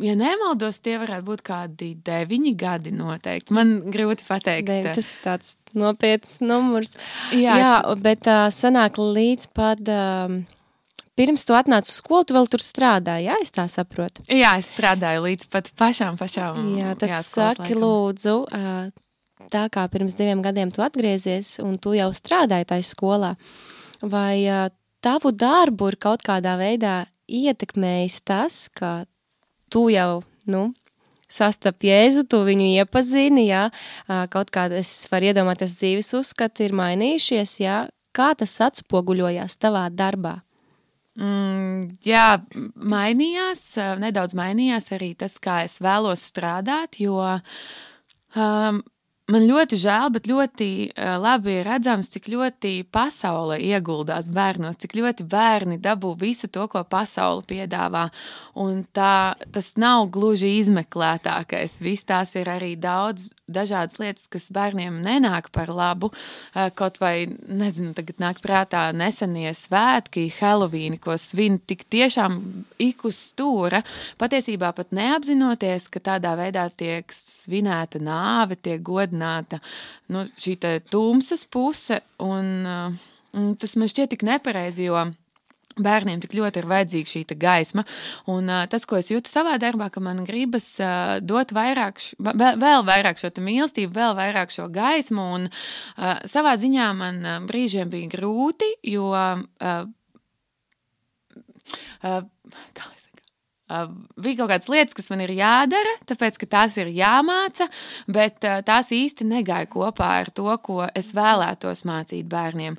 ja 0.00 0.14
nemaldos, 0.16 0.78
tie 0.80 0.94
varētu 1.02 1.26
būt 1.26 1.42
kādi 1.44 1.90
deviņi 2.06 2.54
gadi 2.56 2.92
noteikti. 2.96 3.52
Man 3.56 3.74
grūti 3.92 4.24
pateikt. 4.28 4.70
Devi, 4.70 4.94
tas 4.96 5.12
ir 5.12 5.26
tāds 5.26 5.58
nopietns 5.76 6.40
numurs. 6.40 6.96
Jā, 7.36 7.58
Jā 7.60 7.74
es... 7.82 8.00
bet 8.06 8.30
uh, 8.30 8.48
sanāk 8.54 9.00
līdz 9.00 9.52
pat... 9.56 9.84
Uh, 9.84 10.40
pirms 11.20 11.44
tu 11.44 11.52
atnāci 11.56 11.92
uz 11.92 12.00
skolu, 12.00 12.24
tu 12.24 12.36
vēl 12.36 12.48
tur 12.48 12.62
strādāji, 12.64 13.28
jā, 13.28 13.36
es 13.44 13.52
tā 13.52 13.66
saprotu? 13.68 14.24
Jā, 14.32 14.54
es 14.60 14.70
strādāju 14.72 15.26
līdz 15.26 15.50
pat 15.52 15.68
pašām, 15.76 16.16
pašām. 16.16 16.60
Jā, 16.78 16.94
tad 16.96 17.12
jā, 17.12 17.20
saki, 17.26 17.74
laikam. 17.74 17.82
lūdzu, 17.84 18.36
tā 19.52 19.66
kā 19.72 19.86
pirms 19.92 20.16
diviem 20.18 20.42
gadiem 20.44 20.72
tu 20.74 20.84
atgriezies 20.84 21.58
un 21.64 21.78
tu 21.80 21.94
jau 21.96 22.10
strādāji 22.16 22.68
tajā 22.72 22.88
skolā, 22.90 23.34
vai 24.02 24.44
tavu 25.00 25.32
darbu 25.32 25.92
ir 25.92 25.96
kaut 26.00 26.24
kādā 26.26 26.56
veidā 26.60 27.06
ietekmējis 27.30 28.20
tas, 28.26 28.66
ka 28.74 29.04
tu 29.70 29.88
jau, 29.92 30.22
nu, 30.50 30.70
sastapt 31.30 31.86
Jēzu, 31.86 32.26
tu 32.28 32.42
viņu 32.46 32.68
iepazini, 32.82 33.46
jā, 33.48 33.68
kaut 34.34 34.50
kāda, 34.54 34.82
es 34.82 35.06
varu 35.12 35.30
iedomāties, 35.30 35.78
dzīves 35.78 36.12
uzskati 36.18 36.66
ir 36.66 36.76
mainījušies, 36.76 37.56
jā, 37.62 37.80
kā 38.16 38.32
tas 38.38 38.56
atspoguļojās 38.66 39.58
tavā 39.62 39.86
darbā? 39.94 40.40
Mm, 41.20 41.98
jā, 42.06 42.40
mainījās, 42.74 43.62
nedaudz 44.00 44.34
mainījās 44.38 44.90
arī 44.96 45.12
tas, 45.18 45.36
kā 45.42 45.62
es 45.66 45.78
vēlos 45.82 46.22
strādāt, 46.30 47.00
jo 47.02 47.18
um, 47.20 48.80
Man 49.30 49.44
ļoti 49.46 49.76
žēl, 49.78 50.08
bet 50.14 50.26
ļoti 50.26 50.68
uh, 50.90 51.14
labi 51.22 51.60
ir 51.60 51.68
redzams, 51.68 52.08
cik 52.10 52.26
ļoti 52.32 52.72
pasaule 52.90 53.60
ieguldās 53.62 54.30
bērnos, 54.32 54.78
cik 54.82 54.96
ļoti 54.98 55.26
bērni 55.30 55.78
dabū 55.82 56.16
visu 56.18 56.50
to, 56.50 56.66
ko 56.70 56.82
pasaule 56.82 57.44
piedāvā. 57.46 58.08
Un 58.58 58.82
tā, 58.96 59.36
tas 59.54 59.74
nav 59.78 60.08
gluži 60.14 60.56
izmeklētākais. 60.58 61.78
Viss 61.84 62.08
tās 62.08 62.34
ir 62.40 62.50
arī 62.50 62.72
daudz 62.80 63.28
dažādas 63.50 63.98
lietas, 64.02 64.26
kas 64.30 64.48
bērniem 64.54 64.98
nenāk 65.02 65.50
par 65.54 65.70
labu. 65.74 66.10
Uh, 66.10 66.70
kaut 66.74 66.98
vai, 67.02 67.28
nezinu, 67.46 67.94
tagad 67.94 68.18
nāk 68.22 68.42
prātā 68.42 68.88
nesenie 68.96 69.52
svētki, 69.54 70.26
Helovīni, 70.40 70.98
ko 71.02 71.14
svin 71.20 71.60
tik 71.62 71.86
tiešām 71.92 72.40
ik 72.82 73.06
uz 73.06 73.20
stūra, 73.30 73.84
patiesībā 74.18 74.72
pat 74.74 74.90
neapzinoties, 74.96 75.86
ka 75.92 76.02
tādā 76.10 76.34
veidā 76.38 76.66
tiek 76.74 77.14
svinēta 77.14 78.02
nāve, 78.02 78.58
tiek 78.58 78.82
godināta 78.82 79.19
apzināta 79.20 79.60
nu, 80.10 80.24
šī 80.38 80.56
tumsas 80.90 81.46
puse, 81.46 82.00
un, 82.18 82.66
uh, 82.66 82.92
un 83.36 83.56
tas 83.56 83.76
man 83.76 83.88
šķiet 83.88 84.10
tik 84.14 84.22
nepareizi, 84.26 84.88
jo 84.88 85.10
bērniem 85.80 86.20
tik 86.20 86.34
ļoti 86.34 86.60
ir 86.60 86.66
vajadzīga 86.68 87.08
šī 87.08 87.36
gaisma. 87.38 87.84
Un 88.28 88.48
uh, 88.50 88.66
tas, 88.68 88.84
ko 88.84 88.98
es 88.98 89.10
jūtu 89.10 89.30
savā 89.30 89.56
darbā, 89.58 89.90
ka 89.90 90.00
man 90.00 90.24
gribas 90.24 90.80
uh, 90.82 91.20
dot 91.22 91.52
vairāk, 91.52 92.00
š, 92.00 92.18
vēl, 92.18 92.58
vēl 92.60 92.84
vairāk 92.84 93.20
šo 93.20 93.30
mīlestību, 93.38 93.94
vēl 93.94 94.16
vairāk 94.18 94.50
šo 94.50 94.68
gaismu. 94.68 95.28
Un 95.36 95.48
uh, 95.48 96.18
savā 96.26 96.56
ziņā 96.58 96.90
man 96.96 97.22
uh, 97.24 97.38
brīžiem 97.46 97.90
bija 97.92 98.10
grūti, 98.16 98.74
jo. 98.90 99.12
Uh, 99.14 99.88
Uh, 102.00 102.24
bija 104.20 104.40
kaut 104.40 104.50
kādas 104.52 104.70
lietas, 104.72 104.96
kas 104.98 105.10
man 105.12 105.22
ir 105.24 105.32
jādara, 105.36 105.96
tāpēc 106.10 106.38
ka 106.40 106.50
tās 106.58 106.78
ir 106.80 106.92
jāmāca, 106.94 107.68
bet 108.10 108.46
uh, 108.48 108.60
tās 108.66 108.92
īsti 108.96 109.26
negāja 109.28 109.70
kopā 109.70 110.12
ar 110.22 110.32
to, 110.34 110.50
ko 110.64 110.84
es 110.94 111.12
vēlētos 111.16 111.84
mācīt 111.88 112.28
bērniem. 112.30 112.78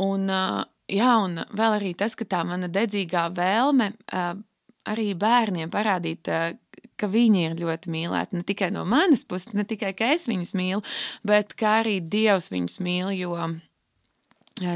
Un, 0.00 0.28
uh, 0.32 0.62
jā, 0.90 1.12
un 1.24 1.42
vēl 1.56 1.78
arī 1.80 1.94
tas, 1.98 2.16
ka 2.18 2.28
tā 2.28 2.44
mana 2.48 2.70
dedzīgā 2.72 3.28
vēlme 3.36 3.92
arī 4.90 5.10
bērniem 5.18 5.70
parādīt, 5.70 6.28
ka 7.00 7.08
viņi 7.08 7.44
ir 7.46 7.56
ļoti 7.60 7.92
mīlēti. 7.92 8.38
Ne 8.38 8.46
tikai 8.46 8.70
no 8.74 8.84
manas 8.88 9.24
puses, 9.28 9.54
ne 9.56 9.64
tikai 9.68 9.92
ka 9.96 10.12
es 10.14 10.26
viņus 10.30 10.54
mīlu, 10.58 10.84
bet 11.26 11.54
arī 11.64 12.00
Dievs 12.00 12.50
viņus 12.52 12.80
mīl. 12.84 13.12
Jo 13.16 13.36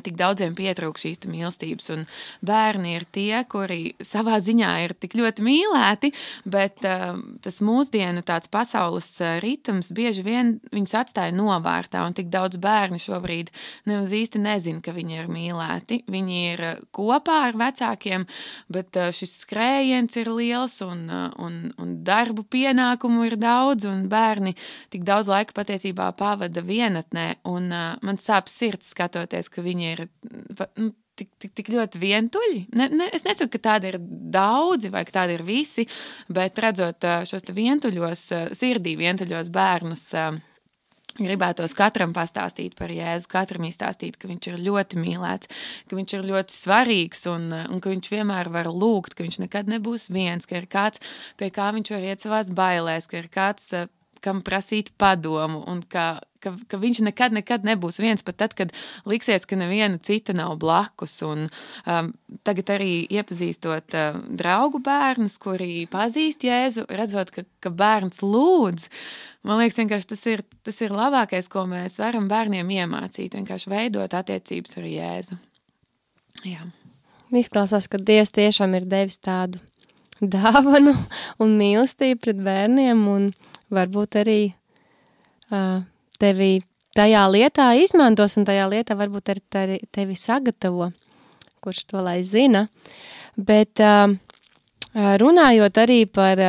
tik 0.04 0.16
daudziem 0.18 0.54
pietrūk 0.56 0.98
šīs 1.00 1.24
mīlestības. 1.28 1.90
Un 1.94 2.04
bērni 2.44 2.94
ir 2.98 3.06
tie, 3.12 3.42
kuri 3.50 3.94
savā 4.04 4.38
ziņā 4.42 4.70
ir 4.84 4.94
tik 4.98 5.16
ļoti 5.18 5.44
mīlēti, 5.44 6.12
bet 6.48 6.84
uh, 6.88 7.18
tas 7.44 7.60
mūsdienu 7.64 8.24
tāds 8.26 8.50
pasaules 8.52 9.10
ritms 9.44 9.92
bieži 9.94 10.24
vien 10.26 10.54
viņus 10.74 10.96
atstāja 11.02 11.34
novārtā. 11.36 12.04
Un 12.06 12.16
tik 12.16 12.30
daudz 12.32 12.58
bērnu 12.62 13.00
šobrīd 13.02 13.52
nemaz 13.90 14.14
īsti 14.16 14.42
nezina, 14.42 14.82
ka 14.84 14.94
viņi 14.96 15.20
ir 15.20 15.30
mīlēti. 15.32 16.02
Viņi 16.10 16.40
ir 16.52 16.64
kopā 16.94 17.40
ar 17.50 17.60
vecākiem, 17.60 18.26
bet 18.72 19.00
uh, 19.00 19.10
šis 19.14 19.36
skrējiens 19.44 20.20
ir 20.20 20.32
liels 20.32 20.80
un, 20.84 21.06
uh, 21.10 21.28
un, 21.44 21.60
un 21.80 21.96
darbu 22.06 22.46
pienākumu 22.48 23.28
ir 23.28 23.38
daudz, 23.40 23.88
un 23.90 24.06
bērni 24.12 24.54
tik 24.92 25.04
daudz 25.06 25.30
laika 25.32 25.56
patiesībā 25.56 26.10
pavada 26.18 26.64
vienatnē. 26.64 27.28
Un, 27.50 27.68
man 28.04 28.18
sāp 28.20 28.48
sirds 28.50 28.92
skatoties, 28.94 29.50
ka 29.52 29.62
viņi 29.64 29.73
viņi 29.74 29.90
ir 29.92 30.06
nu, 30.78 30.92
tik, 31.18 31.30
tik, 31.38 31.52
tik 31.58 31.70
ļoti 31.74 32.00
vientuļi. 32.02 32.64
Ne, 32.78 32.88
ne, 32.92 33.10
es 33.14 33.26
nesaku, 33.26 33.56
ka 33.56 33.62
tādi 33.70 33.92
ir 33.92 34.00
daudzi 34.00 34.90
vai 34.94 35.04
ka 35.06 35.20
tādi 35.20 35.38
ir 35.38 35.44
visi, 35.46 35.86
bet 36.32 36.58
redzot 36.62 37.06
šos 37.28 37.46
vientuļos, 37.54 38.26
sirdī 38.56 38.96
vientuļos 39.00 39.52
bērnus. 39.54 40.10
Gribētos 41.14 41.76
katram 41.78 42.10
pastāstīt 42.10 42.72
par 42.74 42.90
Jēzu, 42.90 43.28
katram 43.30 43.68
izstāstīt, 43.68 44.16
ka 44.18 44.26
viņš 44.26 44.48
ir 44.50 44.56
ļoti 44.64 44.98
mīlēts, 44.98 45.50
ka 45.86 45.94
viņš 45.94 46.14
ir 46.16 46.24
ļoti 46.26 46.56
svarīgs 46.56 47.22
un, 47.30 47.44
un 47.54 47.82
ka 47.82 47.92
viņš 47.92 48.10
vienmēr 48.10 48.50
var 48.50 48.66
lūgt, 48.66 49.14
ka 49.14 49.22
viņš 49.22 49.38
nekad 49.44 49.70
nebūs 49.70 50.08
viens, 50.10 50.48
ka 50.50 50.58
ir 50.58 50.66
kāds, 50.66 50.98
pie 51.38 51.52
kā 51.54 51.68
viņš 51.76 51.94
var 51.94 52.08
iet 52.08 52.26
savās 52.26 52.50
bailēs, 52.50 53.06
ka 53.06 53.20
ir 53.20 53.30
kāds, 53.30 53.70
kam 54.24 54.40
prasīt 54.44 54.94
padomu 55.00 55.60
un 55.68 55.84
ka 55.84 56.14
ka, 56.44 56.52
ka 56.68 56.80
viņš 56.80 57.02
nekad, 57.08 57.34
nekad 57.36 57.66
nebūs 57.66 58.00
viens, 58.02 58.24
pat 58.24 58.38
tad, 58.42 58.54
kad 58.58 58.72
liksies, 59.08 59.46
ka 59.48 59.58
neviena 59.58 60.00
cita 60.02 60.34
nav 60.36 60.56
blakus. 60.62 61.16
Un, 61.26 61.48
um, 61.88 62.12
tagad 62.46 62.74
arī 62.76 62.92
iepazīstot 63.12 63.96
uh, 63.98 64.20
draugu 64.40 64.82
bērnus, 64.84 65.38
kuri 65.42 65.86
pazīst 65.90 66.46
Jēzu, 66.46 66.86
redzot, 66.92 67.32
ka, 67.34 67.46
ka 67.64 67.72
bērns 67.74 68.22
lūdz. 68.24 68.88
Man 69.44 69.60
liekas, 69.60 70.08
tas 70.08 70.24
ir, 70.30 70.44
tas 70.64 70.80
ir 70.84 70.94
labākais, 70.94 71.50
ko 71.52 71.66
mēs 71.68 71.98
varam 72.00 72.30
bērniem 72.30 72.70
iemācīt. 72.78 73.36
Vienkārši 73.36 73.72
veidot 73.72 74.16
attiecības 74.16 74.80
ar 74.80 74.88
Jēzu. 74.88 75.38
Jā. 76.48 76.64
Izklausās, 77.34 77.88
ka 77.90 77.98
Dievs 77.98 78.30
tiešām 78.34 78.76
ir 78.78 78.84
devis 78.86 79.18
tādu 79.18 79.58
dāvanu 80.20 80.94
un 81.42 81.56
mīlestību 81.58 82.20
pret 82.22 82.40
bērniem, 82.46 83.00
un 83.10 83.32
varbūt 83.72 84.20
arī 84.20 84.38
uh, 85.52 85.82
tevi 86.20 86.62
tajā 86.94 87.24
lietā 87.30 87.72
izmantos, 87.80 88.36
un 88.38 88.46
tajā 88.46 88.68
lietā 88.70 88.96
varbūt 88.98 89.32
arī 89.34 89.78
tevi 89.92 90.16
sagatavo, 90.18 90.90
kurš 91.64 91.84
to 91.90 92.02
lai 92.04 92.20
zina. 92.22 92.66
Bet 93.34 93.82
runājot 94.94 95.80
arī 95.82 96.04
par 96.06 96.42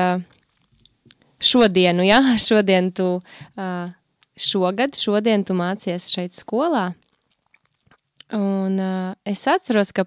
šodienu, 1.41 2.05
ja, 2.05 2.21
šodien 2.47 2.91
tu, 2.93 3.17
šogad, 4.37 4.99
šodien 4.99 5.45
tu 5.47 5.57
mācies 5.57 6.11
šeit 6.13 6.37
skolā, 6.37 6.91
un 8.35 8.77
es 9.25 9.47
atceros, 9.49 9.93
ka 9.95 10.05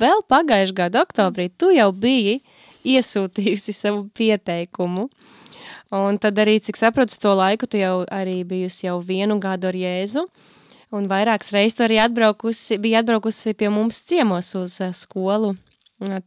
vēl 0.00 0.24
pagājušajā 0.30 0.78
gada 0.80 1.04
oktobrī 1.04 1.50
tu 1.52 1.70
jau 1.74 1.90
biji 1.92 2.40
iesūtījusi 2.84 3.72
savu 3.72 4.04
pieteikumu 4.16 5.08
Un 5.94 6.16
tad 6.18 6.38
arī, 6.42 6.56
cik 6.58 6.78
saprotu, 6.78 7.14
to 7.22 7.30
laiku 7.38 7.68
tu 7.70 7.78
jau 7.78 8.02
arī 8.10 8.40
bijusi 8.48 8.88
jau 8.88 8.98
vienu 9.04 9.36
gadu 9.42 9.68
ar 9.70 9.76
Jēzu. 9.78 10.24
Un 10.94 11.06
vairākas 11.10 11.52
reizes 11.54 11.82
arī 11.84 12.00
atbraukusi, 12.02 12.78
bija 12.82 13.02
atbraukusi 13.02 13.54
pie 13.58 13.70
mums 13.70 14.00
ciemos 14.06 14.52
uz 14.58 14.78
uh, 14.82 14.90
skolu. 14.94 15.52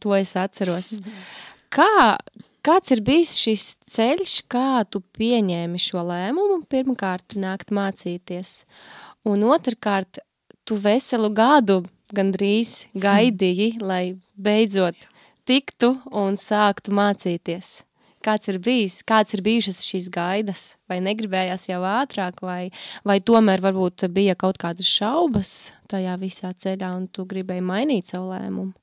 To 0.00 0.14
es 0.16 0.32
atceros. 0.40 0.94
Kā, 1.74 2.16
kāds 2.64 2.94
ir 2.94 3.02
bijis 3.04 3.34
šis 3.36 3.64
ceļš, 3.92 4.38
kā 4.48 4.86
tu 4.88 5.02
pieņēmi 5.18 5.80
šo 5.84 6.00
lēmumu? 6.08 6.62
Pirmkārt, 6.72 7.36
nākt 7.36 7.74
mācīties. 7.76 8.62
Un 9.28 9.44
otrkārt, 9.44 10.22
tu 10.64 10.78
veselu 10.80 11.28
gadu 11.28 11.82
gandrīz 12.16 12.86
gaidīji, 13.04 13.74
lai 13.84 14.16
beidzot 14.32 15.10
tiktu 15.48 15.92
un 16.08 16.40
sāktu 16.40 16.96
mācīties 16.96 17.82
kāds 18.28 18.50
ir 18.52 18.60
bijis, 18.62 19.00
kāds 19.08 19.36
ir 19.36 19.44
bijušas 19.46 19.80
šīs 19.88 20.10
gaidas, 20.14 20.64
vai 20.90 21.00
negribējās 21.04 21.68
jau 21.70 21.80
ātrāk, 21.88 22.42
vai, 22.44 22.68
vai 23.08 23.20
tomēr 23.20 23.64
varbūt 23.64 24.08
bija 24.14 24.36
kaut 24.38 24.60
kādas 24.60 24.88
šaubas 24.88 25.54
tajā 25.90 26.18
visā 26.20 26.52
ceļā, 26.52 26.92
un 26.98 27.08
tu 27.08 27.24
gribēji 27.28 27.64
mainīt 27.64 28.12
savu 28.12 28.34
lēmumu. 28.34 28.76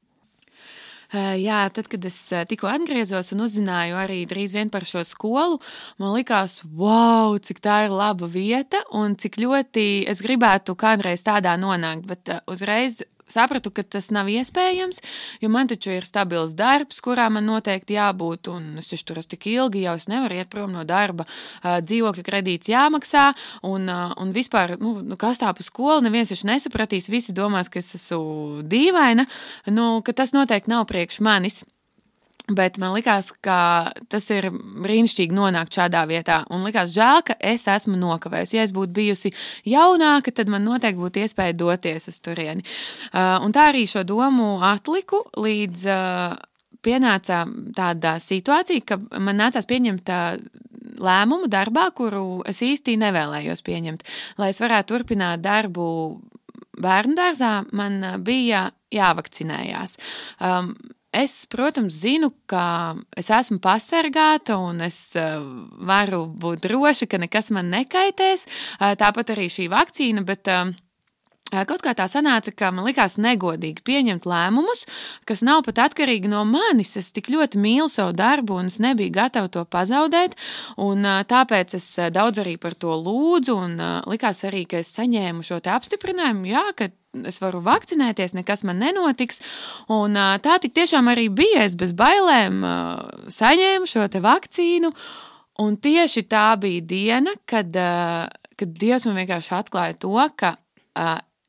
Jā, 1.16 1.62
tad, 1.72 1.88
kad 1.88 2.04
es 2.08 2.18
tikko 2.50 2.68
atgriezos 2.68 3.30
un 3.36 3.44
uzzināju 3.46 3.96
arī 4.02 4.24
drīz 4.28 4.56
vien 4.56 4.72
par 4.74 4.84
šo 4.90 5.04
skolu, 5.06 5.60
man 6.02 6.16
likās, 6.16 6.60
wow, 6.66 7.38
cik 7.38 7.62
tā 7.64 7.84
ir 7.86 7.94
laba 7.96 8.28
vieta 8.32 8.82
un 8.92 9.14
cik 9.16 9.38
ļoti 9.40 9.86
es 10.12 10.24
gribētu 10.26 10.76
kādreiz 10.76 11.24
tādā 11.24 11.54
nonākt. 11.62 12.08
Bet 12.10 12.34
uzreiz 12.52 13.04
sapratu, 13.32 13.72
ka 13.74 13.84
tas 13.84 14.12
nav 14.14 14.30
iespējams, 14.32 15.02
jo 15.42 15.50
man 15.54 15.70
taču 15.72 15.94
ir 15.96 16.08
stabils 16.08 16.56
darbs, 16.58 17.02
kurā 17.04 17.28
man 17.34 17.48
noteikti 17.50 17.98
jābūt, 17.98 18.50
un 18.54 18.82
es 18.82 19.04
tur 19.04 19.20
esmu 19.22 19.36
tik 19.36 19.48
ilgi, 19.52 19.86
jau 19.86 19.96
es 20.00 20.10
nevaru 20.12 20.40
iet 20.40 20.52
prom 20.52 20.74
no 20.76 20.86
darba. 20.88 21.28
Dzīvokļa 21.64 22.26
kredīts 22.26 22.72
jāmaksā, 22.72 23.28
un, 23.68 23.90
un 23.90 24.34
vispār, 24.36 24.78
nu, 24.82 24.98
nu, 25.06 25.20
kas 25.20 25.42
tā 25.42 25.52
pa 25.56 25.66
skolu, 25.66 26.04
neviens 26.06 26.32
taču 26.32 26.50
nesapratīs, 26.50 27.12
visi 27.12 27.36
domās, 27.36 27.72
ka 27.72 27.82
es 27.82 27.96
esmu 27.98 28.66
dīvaina, 28.70 29.28
nu, 29.74 29.88
ka 30.06 30.16
tas 30.16 30.36
noteikti 30.36 30.74
nav 30.74 30.86
priekš 30.90 31.24
manis. 31.26 31.64
Bet 32.46 32.78
man 32.78 32.94
liekas, 32.94 33.32
ka 33.42 33.92
tas 34.12 34.28
ir 34.30 34.52
brīnišķīgi 34.54 35.34
nonākt 35.34 35.74
šādā 35.80 36.04
vietā. 36.10 36.44
Un 36.54 36.66
likās 36.68 36.92
žēl, 36.94 37.24
ka 37.26 37.36
es 37.42 37.66
esmu 37.72 37.98
nokavējusi. 37.98 38.58
Ja 38.60 38.66
es 38.68 38.74
būtu 38.76 38.94
bijusi 38.94 39.32
jaunāka, 39.66 40.34
tad 40.36 40.52
man 40.54 40.68
noteikti 40.68 41.02
būtu 41.02 41.24
iespēja 41.26 41.56
doties 41.58 42.06
uz 42.12 42.20
turieni. 42.22 42.66
Uh, 43.10 43.40
un 43.42 43.56
tā 43.56 43.72
arī 43.72 43.88
šo 43.90 44.06
domu 44.06 44.60
atliku 44.62 45.24
līdz 45.42 45.88
uh, 45.90 46.38
pienāca 46.86 47.42
tāda 47.76 48.20
situācija, 48.22 48.86
ka 48.86 49.00
man 49.18 49.42
nācās 49.42 49.66
pieņemt 49.70 50.14
lēmumu 51.02 51.50
darbā, 51.52 51.90
kuru 51.98 52.44
es 52.48 52.62
īsti 52.62 52.98
nevēlējos 53.02 53.66
pieņemt. 53.66 54.06
Lai 54.38 54.52
es 54.54 54.62
varētu 54.62 54.94
turpināt 54.94 55.44
darbu 55.44 55.88
bērnu 56.82 57.18
dārzā, 57.18 57.54
man 57.76 58.04
bija 58.26 58.68
jāvakcinējās. 58.94 59.98
Um, 60.44 60.74
Es, 61.16 61.46
protams, 61.48 61.96
zinu, 62.04 62.32
ka 62.50 62.96
es 63.16 63.30
esmu 63.32 63.62
pasargāta 63.64 64.58
un 64.60 64.84
es 64.84 64.98
uh, 65.16 65.38
varu 65.88 66.26
būt 66.28 66.66
droša, 66.68 67.08
ka 67.08 67.20
nekas 67.22 67.54
man 67.56 67.72
nekaitēs. 67.72 68.44
Uh, 68.76 68.92
tāpat 69.00 69.32
arī 69.36 69.48
šī 69.52 69.70
vakcīna, 69.72 70.26
bet 70.28 70.52
uh, 70.52 70.74
Kaut 71.54 71.84
kā 71.86 71.92
tā 71.94 72.08
sanāca, 72.10 72.50
ka 72.58 72.72
man 72.74 72.88
likās 72.88 73.20
negodīgi 73.22 73.84
pieņemt 73.86 74.24
lēmumus, 74.26 74.82
kas 75.30 75.44
nav 75.46 75.62
pat 75.68 75.78
atkarīgi 75.84 76.28
no 76.32 76.40
manis. 76.50 76.96
Es 76.98 77.12
tik 77.14 77.30
ļoti 77.30 77.60
mīlu 77.62 77.86
savu 77.92 78.16
darbu, 78.18 78.58
un 78.60 78.72
es 78.72 78.80
nebiju 78.82 79.14
gatava 79.14 79.52
to 79.54 79.62
pazaudēt. 79.70 80.34
Tāpēc 81.30 81.76
es 81.78 81.88
daudz 82.16 82.42
arī 82.42 82.56
par 82.58 82.74
to 82.74 82.98
lūdzu, 82.98 83.56
un 83.62 83.78
likās 84.10 84.42
arī, 84.50 84.64
ka 84.66 84.82
es 84.82 84.90
saņēmu 84.98 85.46
šo 85.46 85.60
apstiprinājumu, 85.76 86.50
jā, 86.50 86.66
ka 86.76 86.90
es 87.30 87.38
varu 87.44 87.62
vakcinēties, 87.64 88.34
nekas 88.36 88.66
man 88.66 88.82
nenotiks. 88.82 89.40
Un, 89.94 90.18
tā 90.42 90.58
tik 90.66 90.74
tiešām 90.76 91.14
arī 91.14 91.30
bija. 91.30 91.62
Es 91.70 91.78
bez 91.78 91.94
bailēm 91.94 92.66
saņēmu 93.38 93.94
šo 93.94 94.10
vakcīnu. 94.26 94.92
Un 95.62 95.78
tieši 95.78 96.26
tā 96.28 96.50
bija 96.60 96.82
diena, 96.84 97.38
kad, 97.48 97.70
kad 98.58 98.76
Dievs 98.82 99.06
man 99.08 99.22
vienkārši 99.22 99.56
atklāja 99.62 100.02
to, 100.02 100.18
ka 100.36 100.58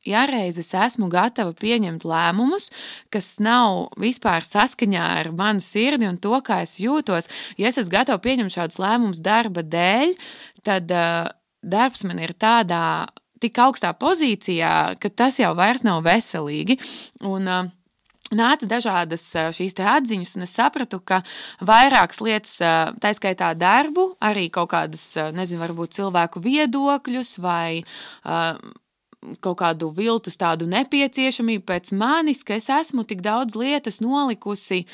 ja 0.08 0.24
reiz 0.30 0.58
es 0.60 0.72
esmu 0.76 1.08
gatava 1.12 1.54
pieņemt 1.56 2.06
lēmumus, 2.06 2.70
kas 3.12 3.36
nav 3.42 3.92
vispār 4.00 4.46
saskaņā 4.46 5.06
ar 5.20 5.32
manu 5.36 5.64
sirdi 5.64 6.08
un 6.08 6.18
to, 6.22 6.34
kā 6.46 6.62
es 6.66 6.78
jūtos, 6.82 7.30
ja 7.60 7.70
es 7.70 7.80
esmu 7.82 7.98
gatava 7.98 8.22
pieņemt 8.22 8.56
šādus 8.56 8.80
lēmumus 8.82 9.22
darba 9.24 9.64
dēļ, 9.66 10.16
tad 10.66 10.92
uh, 10.94 11.30
darbs 11.62 12.06
man 12.08 12.22
ir 12.22 12.36
tādā 12.38 13.06
tik 13.42 13.58
augstā 13.60 13.92
pozīcijā, 13.98 14.96
ka 15.00 15.12
tas 15.12 15.40
jau 15.42 15.52
vairs 15.58 15.84
nav 15.84 16.04
veselīgi. 16.06 16.78
Un, 17.28 17.50
uh, 17.50 17.72
Nāca 18.34 18.66
dažādas 18.66 19.22
šīs 19.54 19.76
atziņas, 19.78 20.32
un 20.34 20.42
es 20.42 20.54
sapratu, 20.56 20.98
ka 20.98 21.20
vairākas 21.62 22.18
lietas, 22.18 22.56
tā 22.58 23.12
skaitā 23.14 23.52
darbu, 23.54 24.16
arī 24.18 24.48
kaut 24.50 24.72
kādas, 24.72 25.04
nezinu, 25.36 25.60
varbūt 25.62 25.94
cilvēku 26.00 26.42
viedokļus 26.42 27.36
vai 27.38 27.84
uh, 27.84 28.58
kaut 29.40 29.58
kādu 29.60 29.90
viltus 29.96 30.38
tādu 30.38 30.68
nepieciešamību 30.70 31.64
pēc 31.66 31.92
manis, 31.96 32.42
ka 32.46 32.56
es 32.60 32.68
esmu 32.72 33.06
tik 33.08 33.22
daudz 33.24 33.56
lietas 33.58 34.00
nolikusi 34.04 34.84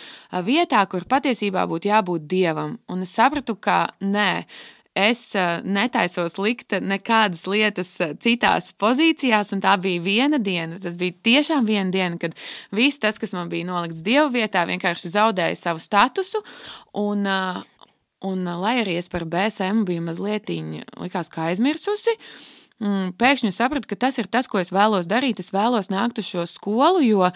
vietā, 0.47 0.85
kur 0.91 1.07
patiesībā 1.09 1.67
būtu 1.71 1.91
jābūt 1.91 2.29
dievam. 2.31 2.79
Un 2.93 3.05
es 3.07 3.15
sapratu, 3.17 3.57
ka 3.57 3.93
nē, 4.01 4.45
es 4.99 5.25
netaisos 5.65 6.37
likt 6.41 6.77
nekādas 6.85 7.47
lietas 7.49 7.95
citās 8.23 8.73
pozīcijās, 8.81 9.53
un 9.57 9.65
tā 9.65 9.75
bija 9.81 10.05
viena 10.05 10.41
diena. 10.41 10.81
Tas 10.83 10.97
bija 11.01 11.17
tiešām 11.29 11.69
viena 11.69 11.91
diena, 11.93 12.21
kad 12.21 12.37
viss 12.73 13.03
tas, 13.03 13.21
kas 13.21 13.35
man 13.37 13.53
bija 13.53 13.69
nolikts 13.69 14.05
dievu 14.05 14.31
vietā, 14.37 14.65
vienkārši 14.69 15.13
zaudēja 15.13 15.59
savu 15.59 15.83
statusu. 15.83 16.45
Un, 17.01 17.27
un 17.27 18.49
lai 18.65 18.79
arī 18.85 18.99
es 19.01 19.13
par 19.13 19.27
BSM 19.29 19.87
biju 19.89 20.09
mazliet 20.09 20.53
likās 20.53 21.33
kā 21.33 21.51
aizmirsusi, 21.51 22.17
uh, 22.17 22.51
pēkšņi 23.19 23.53
sapratu, 23.55 23.89
ka 23.91 23.99
tas 24.07 24.19
ir 24.19 24.29
tas, 24.33 24.49
ko 24.51 24.61
es 24.63 24.73
vēlos 24.75 25.09
darīt. 25.11 25.41
Es 25.43 25.53
vēlos 25.55 25.91
nākt 25.93 26.19
uz 26.23 26.29
šo 26.29 26.47
skolu, 26.51 27.03
jo 27.05 27.29
uh, 27.29 27.35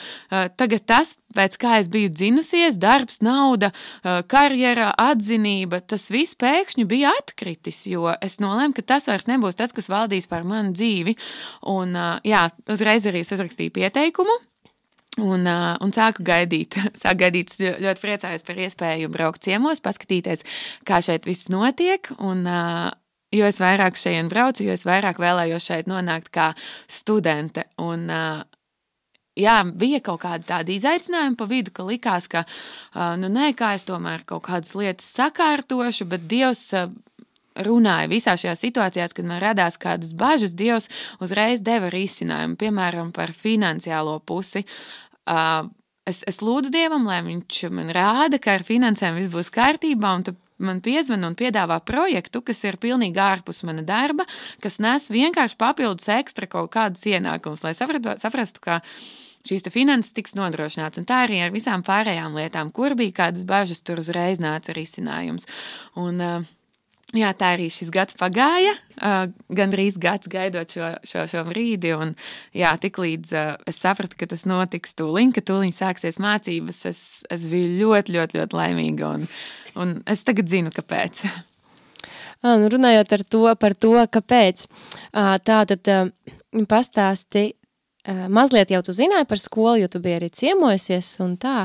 tagad 0.58 0.86
tas, 0.88 1.14
pēc 1.36 1.58
kā 1.60 1.76
es 1.82 1.90
biju 1.92 2.10
dzinusies, 2.12 2.78
darbs, 2.80 3.20
nauda, 3.24 3.72
uh, 3.72 4.22
karjera, 4.28 4.92
atzinība, 4.98 5.82
tas 5.84 6.08
viss 6.10 6.38
pēkšņi 6.40 6.86
bija 6.88 7.14
atkritis, 7.20 7.84
jo 7.90 8.10
es 8.20 8.40
nolēmu, 8.42 8.76
ka 8.76 8.86
tas 8.94 9.08
vairs 9.10 9.30
nebūs 9.30 9.58
tas, 9.58 9.74
kas 9.76 9.90
valdīs 9.92 10.28
par 10.30 10.46
manu 10.48 10.74
dzīvi. 10.76 11.16
Un, 11.72 11.96
uh, 11.96 12.18
jā, 12.26 12.48
uzreiz 12.72 13.06
arī 13.08 13.24
es 13.26 13.34
uzrakstīju 13.36 13.74
pieteikumu. 13.78 14.42
Un, 15.16 15.46
uh, 15.48 15.78
un 15.80 15.94
sāku 15.96 16.26
gaidīt, 16.26 16.76
sāku 17.02 17.22
gaidīt, 17.24 17.54
ļoti 17.56 18.02
priecājos 18.02 18.44
par 18.44 18.58
iespēju 18.66 19.08
braukt 19.12 19.46
ciemos, 19.46 19.80
paskatīties, 19.84 20.44
kā 20.84 21.00
šeit 21.04 21.24
viss 21.28 21.48
notiek. 21.52 22.10
Un, 22.18 22.44
uh, 22.44 22.90
jo 23.36 23.46
es 23.48 23.60
vairāk 23.62 23.98
šeit 24.00 24.30
braucu, 24.32 24.66
jo 24.66 24.74
es 24.76 24.86
vairāk 24.88 25.20
vēlējos 25.22 25.70
šeit 25.70 25.90
nonākt 25.90 26.32
kā 26.34 26.50
studente. 26.88 27.66
Un, 27.82 28.08
jā, 29.36 29.56
bija 29.76 30.00
kaut 30.04 30.22
kāda 30.24 30.48
tāda 30.56 30.74
izaicinājuma 30.74 31.38
pa 31.38 31.48
vidu, 31.50 31.72
ka 31.74 31.86
likās, 31.86 32.28
ka, 32.32 32.46
nu, 33.20 33.30
nē, 33.32 33.52
kā 33.58 33.74
es 33.76 33.86
tomēr 33.88 34.24
kaut 34.28 34.46
kādas 34.48 34.74
lietas 34.78 35.10
sakārtošu, 35.18 36.08
bet 36.10 36.26
Dievs 36.30 36.70
runāja 37.64 38.08
visā 38.10 38.36
šajā 38.36 38.54
situācijā, 38.60 39.08
kad 39.16 39.28
man 39.28 39.40
radās 39.42 39.78
kādas 39.80 40.12
bažas, 40.16 40.56
Dievs 40.56 40.90
uzreiz 41.24 41.64
deva 41.64 41.90
risinājumu, 41.92 42.58
piemēram, 42.60 43.12
par 43.16 43.32
finansiālo 43.36 44.18
pusi. 44.26 44.66
Es, 46.06 46.22
es 46.28 46.42
lūdzu 46.44 46.70
Dievam, 46.70 47.06
lai 47.08 47.22
Viņš 47.26 47.62
man 47.74 47.90
rāda, 47.94 48.38
ka 48.42 48.54
ar 48.58 48.66
finansēm 48.66 49.16
viss 49.18 49.32
būs 49.32 49.50
kārtībā, 49.54 50.12
un 50.18 50.26
man 50.62 50.80
piezvana 50.84 51.30
un 51.30 51.36
piedāvā 51.38 51.78
projektu, 51.86 52.42
kas 52.46 52.62
ir 52.64 52.78
pilnīgi 52.82 53.20
ārpus 53.20 53.62
mana 53.66 53.84
darba, 53.86 54.26
kas 54.64 54.80
nes 54.82 55.10
vienkārši 55.12 55.58
papildus 55.60 56.08
ekstra 56.12 56.48
kaut 56.50 56.72
kādus 56.74 57.06
ienākumus, 57.10 57.64
lai 57.66 57.74
saprastu, 57.76 58.16
saprastu 58.22 58.64
ka 58.64 58.80
šīs 59.46 59.68
finanses 59.70 60.14
tiks 60.16 60.34
nodrošināts. 60.38 61.00
Un 61.00 61.06
tā 61.08 61.22
arī 61.26 61.40
ar 61.44 61.54
visām 61.54 61.84
pārējām 61.86 62.36
lietām, 62.38 62.72
kur 62.74 62.96
bija 62.98 63.22
kādas 63.22 63.46
bažas, 63.48 63.82
tur 63.86 64.02
uzreiz 64.02 64.42
nāca 64.42 64.74
risinājums. 64.76 65.46
Un, 66.02 66.22
uh, 66.22 66.52
Jā, 67.14 67.28
tā 67.38 67.52
arī 67.54 67.68
šis 67.70 67.92
gads 67.94 68.16
pagāja. 68.18 68.72
Uh, 68.96 69.28
Gan 69.54 69.70
drīz 69.70 69.94
gads 70.02 70.26
gaidot 70.26 70.72
šo, 70.74 70.88
šo, 71.06 71.22
šo 71.30 71.44
brīdi. 71.46 71.92
Un, 71.94 72.16
jā, 72.56 72.72
tik 72.82 72.98
līdz 72.98 73.34
uh, 73.36 73.52
es 73.70 73.78
sapratu, 73.78 74.18
ka 74.18 74.26
tas 74.32 74.42
notiks 74.48 74.96
tūlīt, 74.98 75.36
ka 75.36 75.44
tūlīt 75.46 75.76
sāksies 75.76 76.18
mācības, 76.22 76.80
es, 76.90 77.02
es 77.30 77.44
biju 77.52 77.76
ļoti, 77.78 78.16
ļoti, 78.16 78.40
ļoti 78.40 78.58
laimīga. 78.58 79.12
Un, 79.14 79.28
un 79.78 79.92
es 80.10 80.26
tagad 80.26 80.50
zinu, 80.50 80.72
kāpēc. 80.74 81.22
Un 82.46 82.66
runājot 82.70 83.14
to, 83.30 83.44
par 83.58 83.74
to, 83.78 83.94
kāpēc, 84.12 84.66
tā 85.14 85.60
tad 85.70 85.88
pastāsti, 86.68 87.46
mazliet 88.28 88.70
jau 88.70 88.82
tu 88.86 88.94
zināji 88.94 89.26
par 89.30 89.40
skolu, 89.40 89.78
jo 89.80 89.88
tu 89.90 90.02
biji 90.04 90.18
arī 90.20 90.28
ciemojusies 90.42 91.08
un 91.24 91.38
tā. 91.40 91.56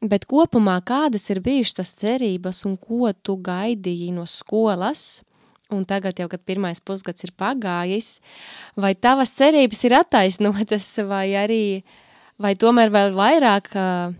Bet 0.00 0.24
kopumā 0.24 0.78
kādas 0.80 1.26
ir 1.28 1.42
bijušas 1.44 1.76
tas 1.76 1.90
cerības 2.00 2.62
un 2.64 2.78
ko 2.80 3.10
tu 3.12 3.36
gaidīji 3.36 4.14
no 4.16 4.24
skolas? 4.24 5.20
Un 5.70 5.84
tagad 5.86 6.18
jau, 6.18 6.26
kad 6.26 6.40
pirmais 6.42 6.80
pusgads 6.82 7.22
ir 7.22 7.30
pagājis, 7.38 8.16
vai 8.74 8.94
tavas 8.96 9.30
cerības 9.36 9.84
ir 9.86 9.94
attaisnotas, 10.00 10.88
vai 11.06 11.28
arī, 11.38 11.84
vai 12.40 12.56
tomēr 12.58 12.90
vēl 12.90 13.14
vairāk 13.14 13.70
uh, 13.78 14.16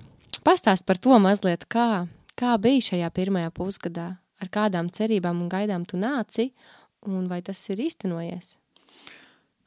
pastāst 0.47 0.87
par 0.87 1.01
to 1.03 1.19
mazliet, 1.19 1.66
kā, 1.66 2.05
kā 2.38 2.55
bija 2.62 2.93
šajā 2.93 3.11
pirmajā 3.16 3.51
pusgadā, 3.57 4.09
ar 4.38 4.53
kādām 4.53 4.93
cerībām 4.95 5.43
un 5.43 5.51
gaidām 5.51 5.88
tu 5.88 5.99
nāci, 5.99 6.53
un 7.09 7.27
vai 7.27 7.40
tas 7.43 7.64
ir 7.73 7.83
īstenojies? 7.88 8.61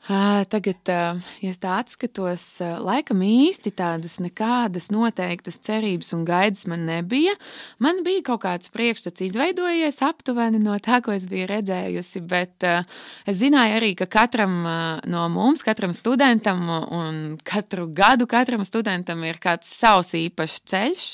Tagad, 0.03 0.89
ja 1.39 1.51
tā 1.63 1.77
atskatos, 1.79 2.43
laikam 2.83 3.21
īsti 3.23 3.71
tādas 3.71 4.17
nekādas 4.19 4.89
noteiktas 4.91 5.61
cerības 5.63 6.11
un 6.17 6.25
gaidas 6.27 6.65
man 6.67 6.81
nebija. 6.89 7.31
Man 7.79 8.01
bija 8.03 8.25
kaut 8.27 8.41
kāds 8.43 8.67
priekšstats 8.73 9.23
izveidojies 9.23 10.01
aptuveni 10.03 10.59
no 10.59 10.75
tā, 10.83 10.99
ko 11.05 11.13
es 11.15 11.23
biju 11.31 11.47
redzējusi, 11.47 12.19
bet 12.27 12.67
es 12.67 13.39
zināju 13.39 13.77
arī, 13.77 13.93
ka 13.95 14.09
katram 14.11 14.57
no 15.07 15.23
mums, 15.31 15.63
katram 15.63 15.95
studentam 15.95 16.65
un 16.67 17.21
katru 17.47 17.87
gadu 17.87 18.27
katram 18.27 18.65
studentam 18.67 19.23
ir 19.23 19.39
kāds 19.39 19.71
savs 19.71 20.11
īpašs 20.19 20.65
ceļš, 20.67 21.05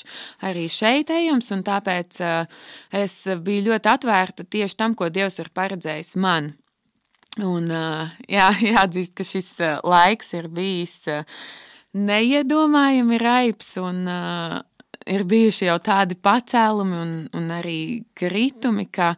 arī 0.50 0.66
šeit 0.66 1.14
ejams, 1.14 1.52
un 1.54 1.62
tāpēc 1.62 2.18
es 3.04 3.20
biju 3.38 3.68
ļoti 3.70 3.94
atvērta 3.94 4.48
tieši 4.50 4.80
tam, 4.82 4.98
ko 4.98 5.12
Dievs 5.14 5.38
ir 5.38 5.54
paredzējis 5.54 6.16
man. 6.18 6.50
Un, 7.38 7.70
jā, 8.26 8.48
jāatzīst, 8.72 9.14
ka 9.14 9.26
šis 9.26 9.52
laiks 9.86 10.34
ir 10.34 10.50
bijis 10.50 10.96
neiedomājami 11.94 13.18
raips 13.22 13.76
un 13.82 14.02
ir 15.10 15.24
bijuši 15.28 15.68
jau 15.68 15.78
tādi 15.82 16.16
pacēlumi 16.18 16.98
un, 17.00 17.14
un 17.36 17.48
arī 17.54 18.02
kritumi, 18.16 18.86
ka 18.92 19.12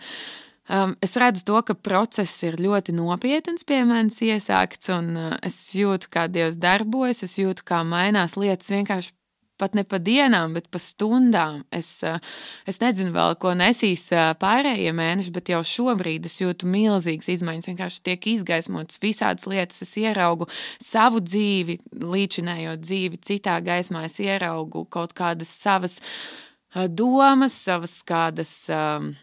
um, 0.68 0.94
es 1.02 1.16
redzu 1.20 1.46
to, 1.48 1.58
ka 1.66 1.76
process 1.76 2.44
ir 2.46 2.60
ļoti 2.62 2.94
nopietns 2.96 3.66
pie 3.68 3.82
manis 3.88 4.20
iesākts 4.24 4.92
un 4.94 5.10
uh, 5.18 5.34
es 5.44 5.58
jūtu, 5.76 6.10
kā 6.12 6.28
Dievs 6.32 6.60
darbojas, 6.62 7.24
es 7.26 7.38
jūtu, 7.40 7.66
kā 7.68 7.82
mainās 7.86 8.38
lietas. 8.40 8.72
Vienkārši 8.72 9.14
pat 9.60 9.76
ne 9.76 9.84
pa 9.84 9.98
dienām, 10.02 10.54
bet 10.56 10.68
pa 10.72 10.80
stundām. 10.82 11.62
Es, 11.72 12.02
eh, 12.06 12.18
es 12.66 12.80
nezinu 12.82 13.12
vēl, 13.14 13.36
ko 13.42 13.54
nesīs 13.58 14.08
eh, 14.14 14.32
pārējie 14.40 14.92
mēneši, 14.96 15.32
bet 15.34 15.52
jau 15.52 15.62
šobrīd 15.66 16.26
es 16.28 16.38
jūtu 16.42 16.68
milzīgas 16.70 17.30
izmaiņas. 17.36 17.70
Vienkārši 17.72 18.04
tiek 18.08 18.28
izgaismotas 18.34 19.02
visādas 19.02 19.48
lietas. 19.50 19.82
Es 19.86 19.96
ieraugu 20.00 20.48
savu 20.82 21.22
dzīvi, 21.24 21.78
līdzinējo 22.02 22.78
dzīvi 22.82 23.20
citā 23.24 23.58
gaismā. 23.64 24.06
Es 24.08 24.20
ieraugu 24.22 24.86
kaut 24.92 25.14
kādas 25.18 25.52
savas 25.52 26.00
eh, 26.00 26.88
domas, 26.88 27.58
savas 27.68 28.00
kādas. 28.06 28.56
Um, 28.72 29.14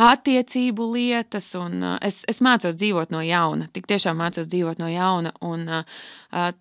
attiecību 0.00 0.84
lietas, 0.94 1.50
un 1.58 1.82
es, 2.00 2.22
es 2.30 2.38
mācos 2.40 2.76
dzīvot 2.78 3.10
no 3.12 3.20
jauna. 3.26 3.66
Tik 3.74 3.88
tiešām 3.90 4.20
mācos 4.22 4.48
dzīvot 4.48 4.78
no 4.80 4.88
jauna. 4.88 5.32
Un, 5.44 5.66
uh, 5.68 6.52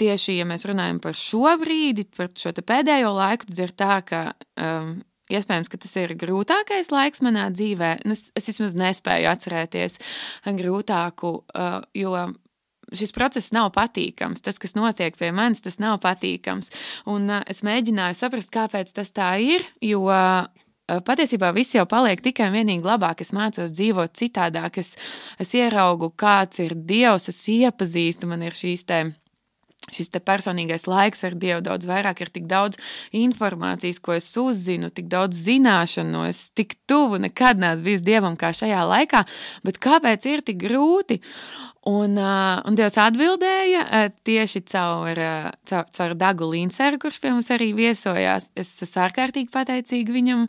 tieši, 0.00 0.38
ja 0.40 0.46
mēs 0.48 0.66
runājam 0.68 1.00
par 1.02 1.18
šo 1.18 1.56
brīdi, 1.60 2.06
par 2.16 2.30
šo 2.38 2.54
pēdējo 2.58 3.12
laiku, 3.16 3.50
tad 3.50 3.66
ir 3.66 3.74
tā, 3.78 3.98
ka 4.06 4.22
um, 4.60 4.96
iespējams, 5.32 5.70
ka 5.72 5.80
tas 5.80 5.94
ir 6.00 6.14
grūtākais 6.20 6.90
laiks 6.94 7.22
manā 7.24 7.48
dzīvē. 7.54 7.96
Nu, 8.04 8.16
es, 8.16 8.28
es 8.36 8.50
vismaz 8.50 8.76
nespēju 8.78 9.30
atcerēties 9.30 10.00
grūtāku, 10.58 11.36
uh, 11.54 11.78
jo 11.96 12.16
šis 12.94 13.14
process 13.16 13.54
nav 13.54 13.70
patīkams. 13.74 14.44
Tas, 14.44 14.60
kas 14.60 14.76
notiek 14.76 15.16
pie 15.18 15.32
manis, 15.34 15.64
tas 15.64 15.80
nav 15.82 16.00
patīkams. 16.04 16.72
Un 17.10 17.30
uh, 17.30 17.46
es 17.50 17.64
mēģināju 17.66 18.18
saprast, 18.18 18.52
kāpēc 18.54 18.92
tas 18.96 19.14
tā 19.14 19.34
ir, 19.42 19.64
jo 19.84 20.04
uh, 20.10 20.44
patiesībā 20.84 21.54
viss 21.56 21.78
jau 21.78 21.86
paliek 21.88 22.20
tikai 22.24 22.50
un 22.50 22.58
vienīgi 22.58 22.84
labāk. 22.86 23.24
Es 23.24 23.32
mācos 23.36 23.72
dzīvot 23.72 24.16
citādāk, 24.20 24.82
es, 24.84 24.96
es 25.40 25.56
ieraugu, 25.56 26.12
kāds 26.18 26.60
ir 26.64 26.76
Dievs, 26.76 27.30
es 27.32 27.44
iepazīstu, 27.48 28.28
man 28.28 28.44
ir 28.44 28.56
šīs 28.56 28.88
tēmas 28.90 29.20
šis 29.92 30.12
personīgais 30.24 30.86
laiks 30.88 31.24
ar 31.26 31.36
Dievu 31.38 31.60
daudz 31.64 31.88
vairāk, 31.88 32.22
ir 32.24 32.32
tik 32.32 32.48
daudz 32.50 32.80
informācijas, 33.12 34.00
ko 34.00 34.16
es 34.16 34.30
uzzinu, 34.40 34.90
tik 34.94 35.10
daudz 35.12 35.44
zināšanu, 35.46 36.24
es 36.30 36.48
tik 36.56 36.76
tuvu 36.88 37.20
nekad 37.22 37.60
neesmu 37.60 37.84
bijis 37.84 38.06
Dievam 38.06 38.38
kā 38.40 38.54
šajā 38.56 38.82
laikā, 38.88 39.24
bet 39.66 39.80
kāpēc 39.82 40.26
ir 40.30 40.44
tik 40.46 40.62
grūti? 40.64 41.20
Un, 41.84 42.16
uh, 42.16 42.62
un 42.64 42.78
Dievs 42.78 42.94
atbildēja 42.96 43.82
uh, 43.84 44.06
tieši 44.24 44.62
caur, 44.72 45.18
uh, 45.20 45.50
caur, 45.68 45.84
caur 45.92 46.14
Dagu 46.16 46.48
Linseru, 46.48 46.96
kurš 47.02 47.18
pie 47.20 47.34
mums 47.34 47.50
arī 47.52 47.74
viesojās. 47.76 48.48
Es 48.56 48.70
esmu 48.86 49.02
ārkārtīgi 49.04 49.52
pateicīga 49.52 50.14
viņam 50.14 50.46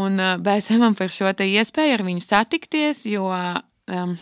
un 0.00 0.16
uh, 0.16 0.38
BSMam 0.40 0.96
par 0.98 1.12
šo 1.12 1.28
iespēju 1.28 1.98
ar 1.98 2.06
viņu 2.08 2.24
satikties, 2.24 3.04
jo 3.04 3.28
um, 3.28 4.16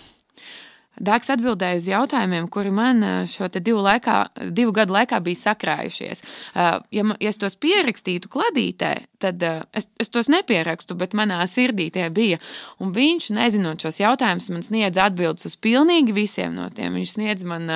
Dārgs 0.96 1.30
atbildēja 1.34 1.80
uz 1.80 1.88
jautājumiem, 1.90 2.48
kuri 2.52 2.72
man 2.74 3.02
šo 3.28 3.48
divu, 3.56 3.82
laikā, 3.84 4.16
divu 4.56 4.72
gadu 4.76 4.96
laikā 4.96 5.20
bija 5.24 5.42
sakrājušies. 5.42 6.22
Ja, 6.54 7.04
ja 7.20 7.32
es 7.32 7.40
tos 7.42 7.58
pierakstītu 7.60 8.30
kladītē, 8.32 8.92
tad 9.22 9.44
es, 9.46 9.90
es 10.00 10.12
tos 10.12 10.30
nepierakstu, 10.32 10.96
bet 10.98 11.16
manā 11.18 11.42
sirdī 11.50 11.90
tie 11.92 12.08
bija. 12.14 12.40
Un 12.80 12.94
viņš, 12.96 13.30
nezinot 13.36 13.84
šos 13.84 14.00
jautājumus, 14.00 14.50
man 14.54 14.66
sniedz 14.66 15.00
atbildes 15.02 15.50
uz 15.50 15.58
pilnīgi 15.60 16.16
visiem 16.16 16.56
no 16.56 16.70
tiem. 16.72 16.96
Viņš 16.96 17.16
sniedz 17.18 17.46
man 17.48 17.68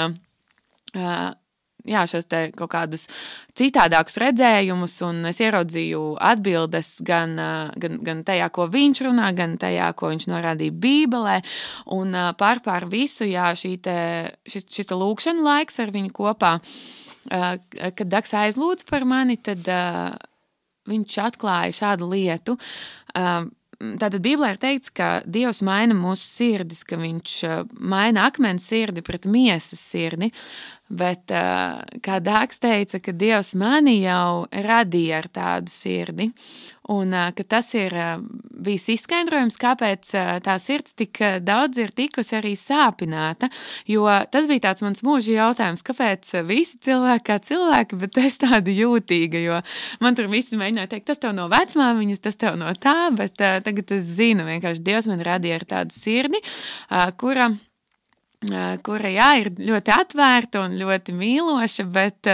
jā, 1.88 2.04
šos 2.10 2.28
kaut 2.56 2.70
kādus 2.72 3.06
citādākus 3.58 4.18
redzējumus, 4.20 4.96
un 5.06 5.30
es 5.30 5.40
ieraudzīju 5.42 6.02
atbildes 6.30 6.96
gan, 7.06 7.36
gan, 7.80 7.98
gan 8.06 8.24
tajā, 8.26 8.48
ko 8.54 8.66
viņš 8.70 9.02
runā, 9.08 9.30
gan 9.36 9.56
tajā, 9.60 9.90
ko 9.98 10.12
viņš 10.12 10.28
norādīja 10.30 10.76
Bībelē. 10.84 11.36
Un 11.96 12.16
pār 12.40 12.62
pār 12.64 12.88
visu, 12.90 13.28
jā, 13.28 13.52
te, 13.82 13.98
šis, 14.48 14.68
šis 14.70 14.92
lūkšana 14.94 15.46
laiks 15.46 15.80
ar 15.82 15.94
viņu 15.94 16.12
kopā, 16.16 16.56
kad 17.28 18.06
Daks 18.10 18.34
aizlūdz 18.34 18.86
par 18.88 19.06
mani, 19.08 19.36
tad 19.36 19.66
viņš 20.90 21.18
atklāja 21.28 21.76
šādu 21.82 22.10
lietu. 22.10 22.58
Tātad 23.80 24.20
Bībelē 24.20 24.52
ir 24.52 24.58
teikts, 24.60 24.92
ka 24.92 25.08
Dievs 25.24 25.62
maina 25.64 25.94
mūsu 25.96 26.26
sirdis, 26.26 26.82
ka 26.84 26.98
Viņš 27.00 27.36
maina 27.80 28.26
akmens 28.28 28.66
sirdi 28.68 29.00
pret 29.04 29.24
miesas 29.24 29.80
sirdi. 29.80 30.28
Bet, 30.90 31.30
kā 32.02 32.16
Dārgs 32.18 32.58
teica, 32.58 32.98
ka 32.98 33.12
Dievs 33.14 33.54
mani 33.54 34.00
jau 34.02 34.48
radīja 34.50 35.20
ar 35.20 35.28
tādu 35.30 35.70
sirdi, 35.70 36.26
un 36.90 37.14
ka 37.36 37.44
tas 37.46 37.68
ir 37.78 37.94
bijis 38.50 38.88
izskaidrojums, 38.96 39.54
kāpēc 39.60 40.10
tā 40.42 40.56
sirds 40.58 40.96
tik 40.98 41.20
daudz 41.46 41.78
ir 41.78 41.94
tikusi 41.94 42.34
arī 42.40 42.56
sāpināta. 42.58 43.46
Jo 43.86 44.08
tas 44.34 44.50
bija 44.50 44.66
tāds 44.66 44.82
mans 44.82 45.04
mūža 45.06 45.36
jautājums, 45.36 45.86
kāpēc 45.86 46.34
visi 46.50 46.82
cilvēki 46.82 47.26
kā 47.30 47.38
cilvēki, 47.38 48.02
bet 48.02 48.18
es 48.24 48.42
tādu 48.42 48.74
jūtīga. 48.74 49.46
Jo 49.46 49.62
man 50.02 50.18
tur 50.18 50.26
visi 50.32 50.58
mēģināja 50.58 50.96
teikt, 50.96 51.12
tas 51.12 51.22
tev 51.22 51.38
no 51.38 51.46
vecmāmiņas, 51.54 52.26
tas 52.26 52.42
tev 52.42 52.58
no 52.58 52.74
tā, 52.74 52.98
bet 53.14 53.38
tagad 53.38 53.94
es 53.94 54.10
zinu, 54.18 54.48
vienkārši 54.50 54.88
Dievs 54.90 55.06
man 55.06 55.22
radīja 55.22 55.62
ar 55.62 55.70
tādu 55.78 55.94
sirdi, 55.94 56.42
kura 57.22 57.52
kura 58.86 59.12
jā, 59.12 59.28
ir 59.42 59.52
ļoti 59.58 59.92
atvērta 59.92 60.64
un 60.64 60.78
ļoti 60.80 61.12
mīloša, 61.16 61.84
bet 61.92 62.28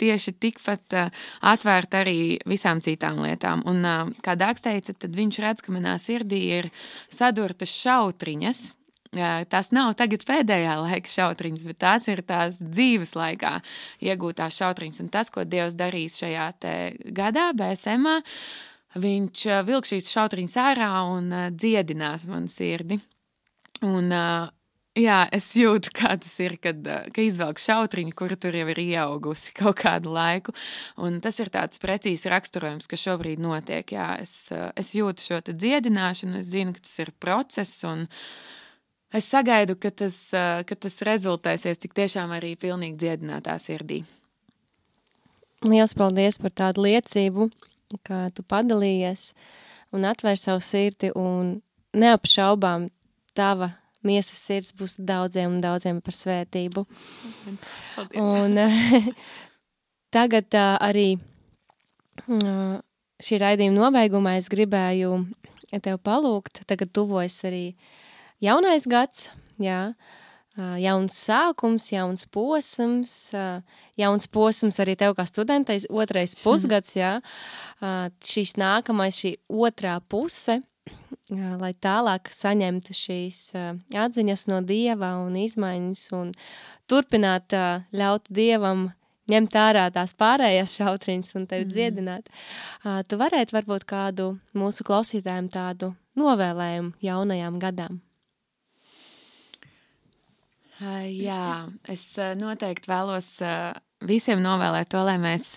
tieši 0.00 0.32
tikpat 0.40 0.96
atvērta 1.44 2.00
arī 2.00 2.40
visām 2.48 2.80
citām 2.80 3.20
lietām. 3.24 3.64
Un, 3.68 3.84
kā 4.24 4.36
Dārgs 4.40 4.64
teica, 4.64 4.94
tad 4.96 5.16
viņš 5.16 5.40
redz, 5.44 5.64
ka 5.64 5.74
manā 5.74 5.96
sirdī 6.00 6.42
ir 6.60 6.70
sadurtas 7.12 7.74
šautriņas. 7.82 8.62
Tas 9.50 9.72
nav 9.74 9.96
tagad 9.98 10.22
pēdējā 10.22 10.76
laika 10.78 11.10
šautriņas, 11.10 11.66
bet 11.66 11.80
tās 11.82 12.06
ir 12.12 12.22
tās 12.22 12.60
dzīves 12.62 13.16
laikā 13.18 13.56
iegūtās 14.06 14.60
šautriņas. 14.60 15.02
Un 15.02 15.10
tas, 15.10 15.32
ko 15.34 15.42
Dievs 15.44 15.74
darīs 15.78 16.20
šajā 16.22 16.46
gadā, 17.16 17.48
BSM, 17.58 18.06
viņš 19.02 19.48
vilks 19.66 19.92
šīs 19.92 20.12
šautriņas 20.14 20.56
ārā 20.62 20.92
un 21.10 21.34
dziedinās 21.58 22.28
man 22.30 22.46
sirdi. 22.48 23.00
Un, 23.82 24.14
Jā, 24.98 25.20
es 25.30 25.46
jūtu, 25.54 25.92
kā 25.94 26.16
tas 26.18 26.32
ir, 26.42 26.56
kad 26.58 26.82
ka 27.14 27.22
izvelk 27.22 27.60
šautriņu, 27.62 28.10
kura 28.18 28.34
tur 28.34 28.56
jau 28.58 28.66
ir 28.72 28.80
ieaugusi 28.82 29.52
kaut 29.60 29.78
kādu 29.84 30.10
laiku. 30.16 30.54
Un 30.98 31.20
tas 31.22 31.38
ir 31.38 31.52
tāds 31.54 31.78
precīzs 31.78 32.26
raksturojums, 32.30 32.90
kas 32.90 33.04
šobrīd 33.06 33.42
notiek. 33.42 33.94
Jā, 33.94 34.16
es, 34.22 34.50
es 34.50 34.94
jūtu 34.98 35.22
šo 35.22 35.40
dziedināšanu, 35.46 36.40
es 36.42 36.50
zinu, 36.50 36.74
ka 36.74 36.82
tas 36.82 36.98
ir 37.04 37.14
process. 37.22 37.84
Es 39.14 39.30
sagaidu, 39.30 39.78
ka 39.78 39.94
tas, 39.94 40.18
ka 40.66 40.74
tas 40.74 41.00
rezultēsies 41.06 41.78
tik 41.82 41.94
tiešām 41.94 42.34
arī 42.34 42.56
pilnīgi 42.58 42.98
dziedinātā 42.98 43.56
sirdī. 43.62 44.02
Lielas 45.62 45.94
paldies 45.94 46.38
par 46.40 46.54
tādu 46.56 46.86
liecību, 46.88 47.50
kā 48.06 48.24
tu 48.34 48.42
padalījies 48.42 49.32
un 49.94 50.06
atvēr 50.08 50.38
savu 50.40 50.62
sirdi 50.64 51.10
un 51.18 51.58
neapšaubām 51.94 52.88
tava 53.36 53.74
miesas 54.06 54.40
sirds 54.40 54.74
būs 54.76 54.96
daudziem 54.98 55.56
un 55.56 55.60
daudziem 55.64 56.00
par 56.04 56.16
svētību. 56.16 56.86
Paldies. 57.96 58.20
Un 58.20 58.58
tagad 60.16 60.56
arī 60.60 61.08
šī 63.20 63.40
raidījuma 63.42 63.86
nobeigumā 63.86 64.36
es 64.40 64.48
gribēju 64.52 65.24
tev 65.84 66.00
palūgt, 66.02 66.64
tagad 66.66 66.90
tuvojas 66.94 67.38
arī 67.46 67.64
jaunais 68.42 68.86
gads, 68.90 69.28
jā, 69.62 69.92
jauns 70.56 71.18
sākums, 71.28 71.90
jauns 71.92 72.26
posms, 72.32 73.12
jauns 74.00 74.30
posms 74.32 74.80
arī 74.82 74.96
tev 74.98 75.14
kā 75.18 75.26
studentei, 75.28 75.78
otrais 75.90 76.34
pusgads, 76.44 76.96
jā, 76.98 77.18
šīs 78.32 78.56
nākamais, 78.60 79.22
šī 79.22 79.36
otrā 79.48 79.98
puse, 80.02 80.60
lai 81.30 81.72
tālāk 81.78 82.30
saņemtu 82.34 82.94
šīs 82.96 83.40
atziņas 83.96 84.46
no 84.50 84.60
Dieva 84.66 85.14
un 85.22 85.36
izmaiņas 85.38 86.06
un 86.18 86.32
turpināt 86.90 87.54
ļaut 87.94 88.26
Dievam 88.30 88.88
ņemt 89.30 89.56
ārā 89.56 89.86
tās 89.94 90.14
pārējās 90.18 90.76
šautriņas 90.80 91.34
un 91.38 91.46
tevi 91.50 91.66
mm. 91.66 91.72
dziedināt. 91.74 92.30
Tu 93.06 93.18
varētu 93.20 93.56
varbūt 93.56 93.86
kādu 93.88 94.32
mūsu 94.58 94.86
klausītājiem 94.86 95.50
tādu 95.52 95.92
novēlējumu 96.18 96.96
jaunajām 97.04 97.60
gadām. 97.62 98.00
Jā, 100.80 101.68
es 101.92 102.06
noteikti 102.40 102.88
vēlos 102.88 103.34
visiem 104.08 104.40
novēlēt 104.42 104.88
to, 104.94 105.04
lai 105.04 105.18
mēs 105.20 105.52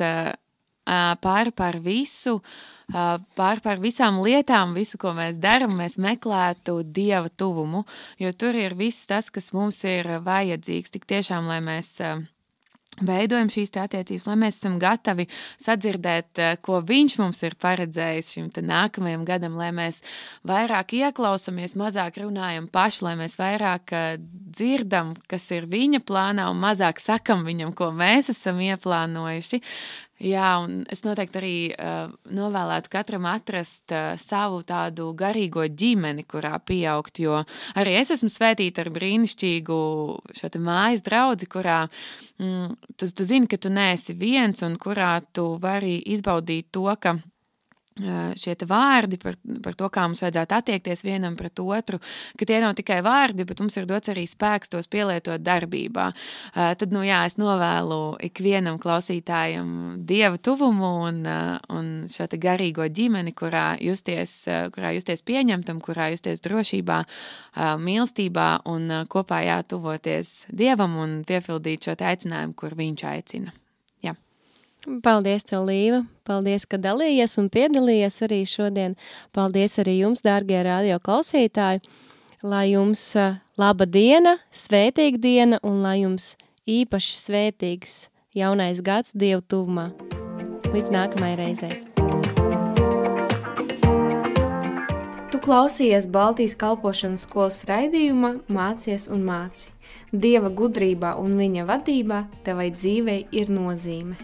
pāri 1.23 1.53
par 1.55 1.79
visu 1.79 2.35
uh, 2.35 2.55
pār 2.91 3.63
par 3.63 3.81
visām 3.83 4.19
lietām, 4.25 4.75
visu, 4.77 4.99
ko 5.01 5.13
mēs 5.17 5.39
darām, 5.43 5.77
mēs 5.79 5.97
meklētu 6.01 6.81
dieva 6.83 7.29
tuvumu, 7.29 7.85
jo 8.19 8.33
tur 8.33 8.57
ir 8.59 8.75
viss 8.79 9.07
tas, 9.09 9.31
kas 9.33 9.53
mums 9.55 9.83
ir 9.87 10.17
vajadzīgs. 10.25 10.93
Tik 10.93 11.07
tiešām, 11.09 11.47
lai 11.49 11.61
mēs 11.63 11.97
veidojam 13.01 13.49
šīs 13.49 13.71
attiecības, 13.79 14.27
lai 14.29 14.35
mēs 14.43 14.59
esam 14.59 14.77
gatavi 14.81 15.25
sadzirdēt, 15.61 16.41
ko 16.65 16.81
viņš 16.85 17.17
mums 17.21 17.41
ir 17.45 17.55
paredzējis 17.61 18.31
šim 18.35 18.51
nākamajam 18.53 19.25
gadam, 19.25 19.57
lai 19.57 19.71
mēs 19.75 20.03
vairāk 20.47 20.93
ieklausāmies, 20.99 21.77
mazāk 21.79 22.21
runājam 22.21 22.67
paši, 22.73 23.03
lai 23.07 23.15
mēs 23.23 23.37
vairāk 23.39 23.95
dzirdam, 24.53 25.15
kas 25.27 25.49
ir 25.55 25.69
viņa 25.71 26.03
plānā, 26.05 26.49
un 26.51 26.61
mazāk 26.61 27.01
sakam 27.01 27.45
viņam, 27.47 27.73
ko 27.77 27.91
mēs 27.95 28.29
esam 28.33 28.61
ieplānojuši. 28.61 29.63
Jā, 30.21 30.59
un 30.61 30.83
es 30.93 31.01
noteikti 31.03 31.39
arī 31.39 31.55
uh, 31.73 32.05
novēlētu 32.31 32.91
katram 32.93 33.25
atrast 33.27 33.91
uh, 33.91 34.13
savu 34.21 34.61
tādu 34.67 35.09
garīgo 35.17 35.65
ģimeni, 35.65 36.23
kurā 36.29 36.53
pieaugt. 36.61 37.17
Jo 37.19 37.41
arī 37.79 37.97
es 37.97 38.13
esmu 38.13 38.29
svētīta 38.29 38.85
ar 38.85 38.91
brīnišķīgu 38.93 39.79
šo 40.37 40.51
mājas 40.61 41.03
draugu, 41.03 41.49
kurā 41.49 41.79
mm, 42.37 42.77
tu, 42.95 43.09
tu 43.09 43.25
zini, 43.25 43.49
ka 43.49 43.57
tu 43.57 43.73
neesi 43.73 44.13
viens 44.13 44.61
un 44.63 44.77
kurā 44.77 45.17
tu 45.33 45.55
vari 45.59 45.97
izbaudīt 46.13 46.69
to, 46.71 46.85
ka 47.01 47.17
šie 47.93 48.55
vārdi 48.67 49.19
par, 49.21 49.35
par 49.63 49.75
to, 49.77 49.89
kā 49.93 50.05
mums 50.07 50.23
vajadzētu 50.23 50.55
attiekties 50.57 51.03
vienam 51.05 51.35
pret 51.37 51.59
otru, 51.61 51.99
ka 52.39 52.47
tie 52.49 52.59
nav 52.63 52.73
tikai 52.77 53.01
vārdi, 53.05 53.45
bet 53.45 53.61
mums 53.61 53.77
ir 53.77 53.87
dots 53.89 54.09
arī 54.09 54.25
spēks 54.29 54.73
tos 54.73 54.89
pielietot 54.89 55.43
darbībā. 55.43 56.09
Tad, 56.53 56.93
nu 56.93 57.03
jā, 57.05 57.23
es 57.29 57.37
novēlu 57.37 58.17
ikvienam 58.29 58.79
klausītājam 58.81 60.03
dieva 60.09 60.41
tuvumu 60.41 60.91
un, 61.07 61.23
un 61.69 61.91
šo 62.11 62.27
garīgo 62.33 62.87
ģimeni, 62.89 63.35
kurā 63.37 63.77
justies, 63.81 64.43
kurā 64.73 64.93
justies 64.97 65.21
pieņemtam, 65.25 65.81
kurā 65.83 66.09
justies 66.13 66.41
drošībā, 66.45 67.03
mīlestībā 67.83 68.49
un 68.73 69.03
kopā 69.09 69.43
jātuvoties 69.45 70.45
dievam 70.49 70.97
un 70.97 71.19
piepildīt 71.27 71.89
šo 71.89 71.99
aicinājumu, 71.99 72.57
kur 72.57 72.73
viņš 72.79 73.05
aicina. 73.13 73.62
Paldies, 74.83 75.45
tev, 75.47 75.61
Līva! 75.63 76.01
Paldies, 76.27 76.65
ka 76.67 76.75
dalījies 76.75 77.37
un 77.39 77.45
piedalījies 77.51 78.17
arī 78.25 78.41
šodien. 78.43 78.97
Paldies 79.31 79.77
arī 79.79 80.01
jums, 80.01 80.19
dārgie 80.25 80.59
radio 80.65 80.97
klausītāji! 80.99 81.79
Lai 82.43 82.65
jums 82.73 82.99
laba 83.55 83.87
diena, 83.87 84.35
svētīga 84.51 85.21
diena 85.23 85.59
un 85.63 85.79
lai 85.85 86.01
jums 86.01 86.33
īpaši 86.67 87.15
svētīgs 87.15 87.93
jaunais 88.35 88.81
gads 88.83 89.15
Dievu 89.15 89.39
tuvumā. 89.47 89.93
Līdz 90.73 90.91
nākamajai 90.91 91.37
reizei! 91.39 91.79
Tu 95.31 95.39
klausies 95.39 96.09
Baltijas 96.11 96.57
kalpošanas 96.59 97.23
skolas 97.23 97.61
raidījumā 97.71 98.41
Mācies 98.51 99.07
un 99.07 99.23
māci. 99.23 99.71
Dieva 100.11 100.51
gudrībā 100.51 101.15
un 101.23 101.39
viņa 101.39 101.69
vadībā 101.71 102.25
tevai 102.43 102.67
dzīvei 102.75 103.21
ir 103.31 103.47
nozīme. 103.47 104.19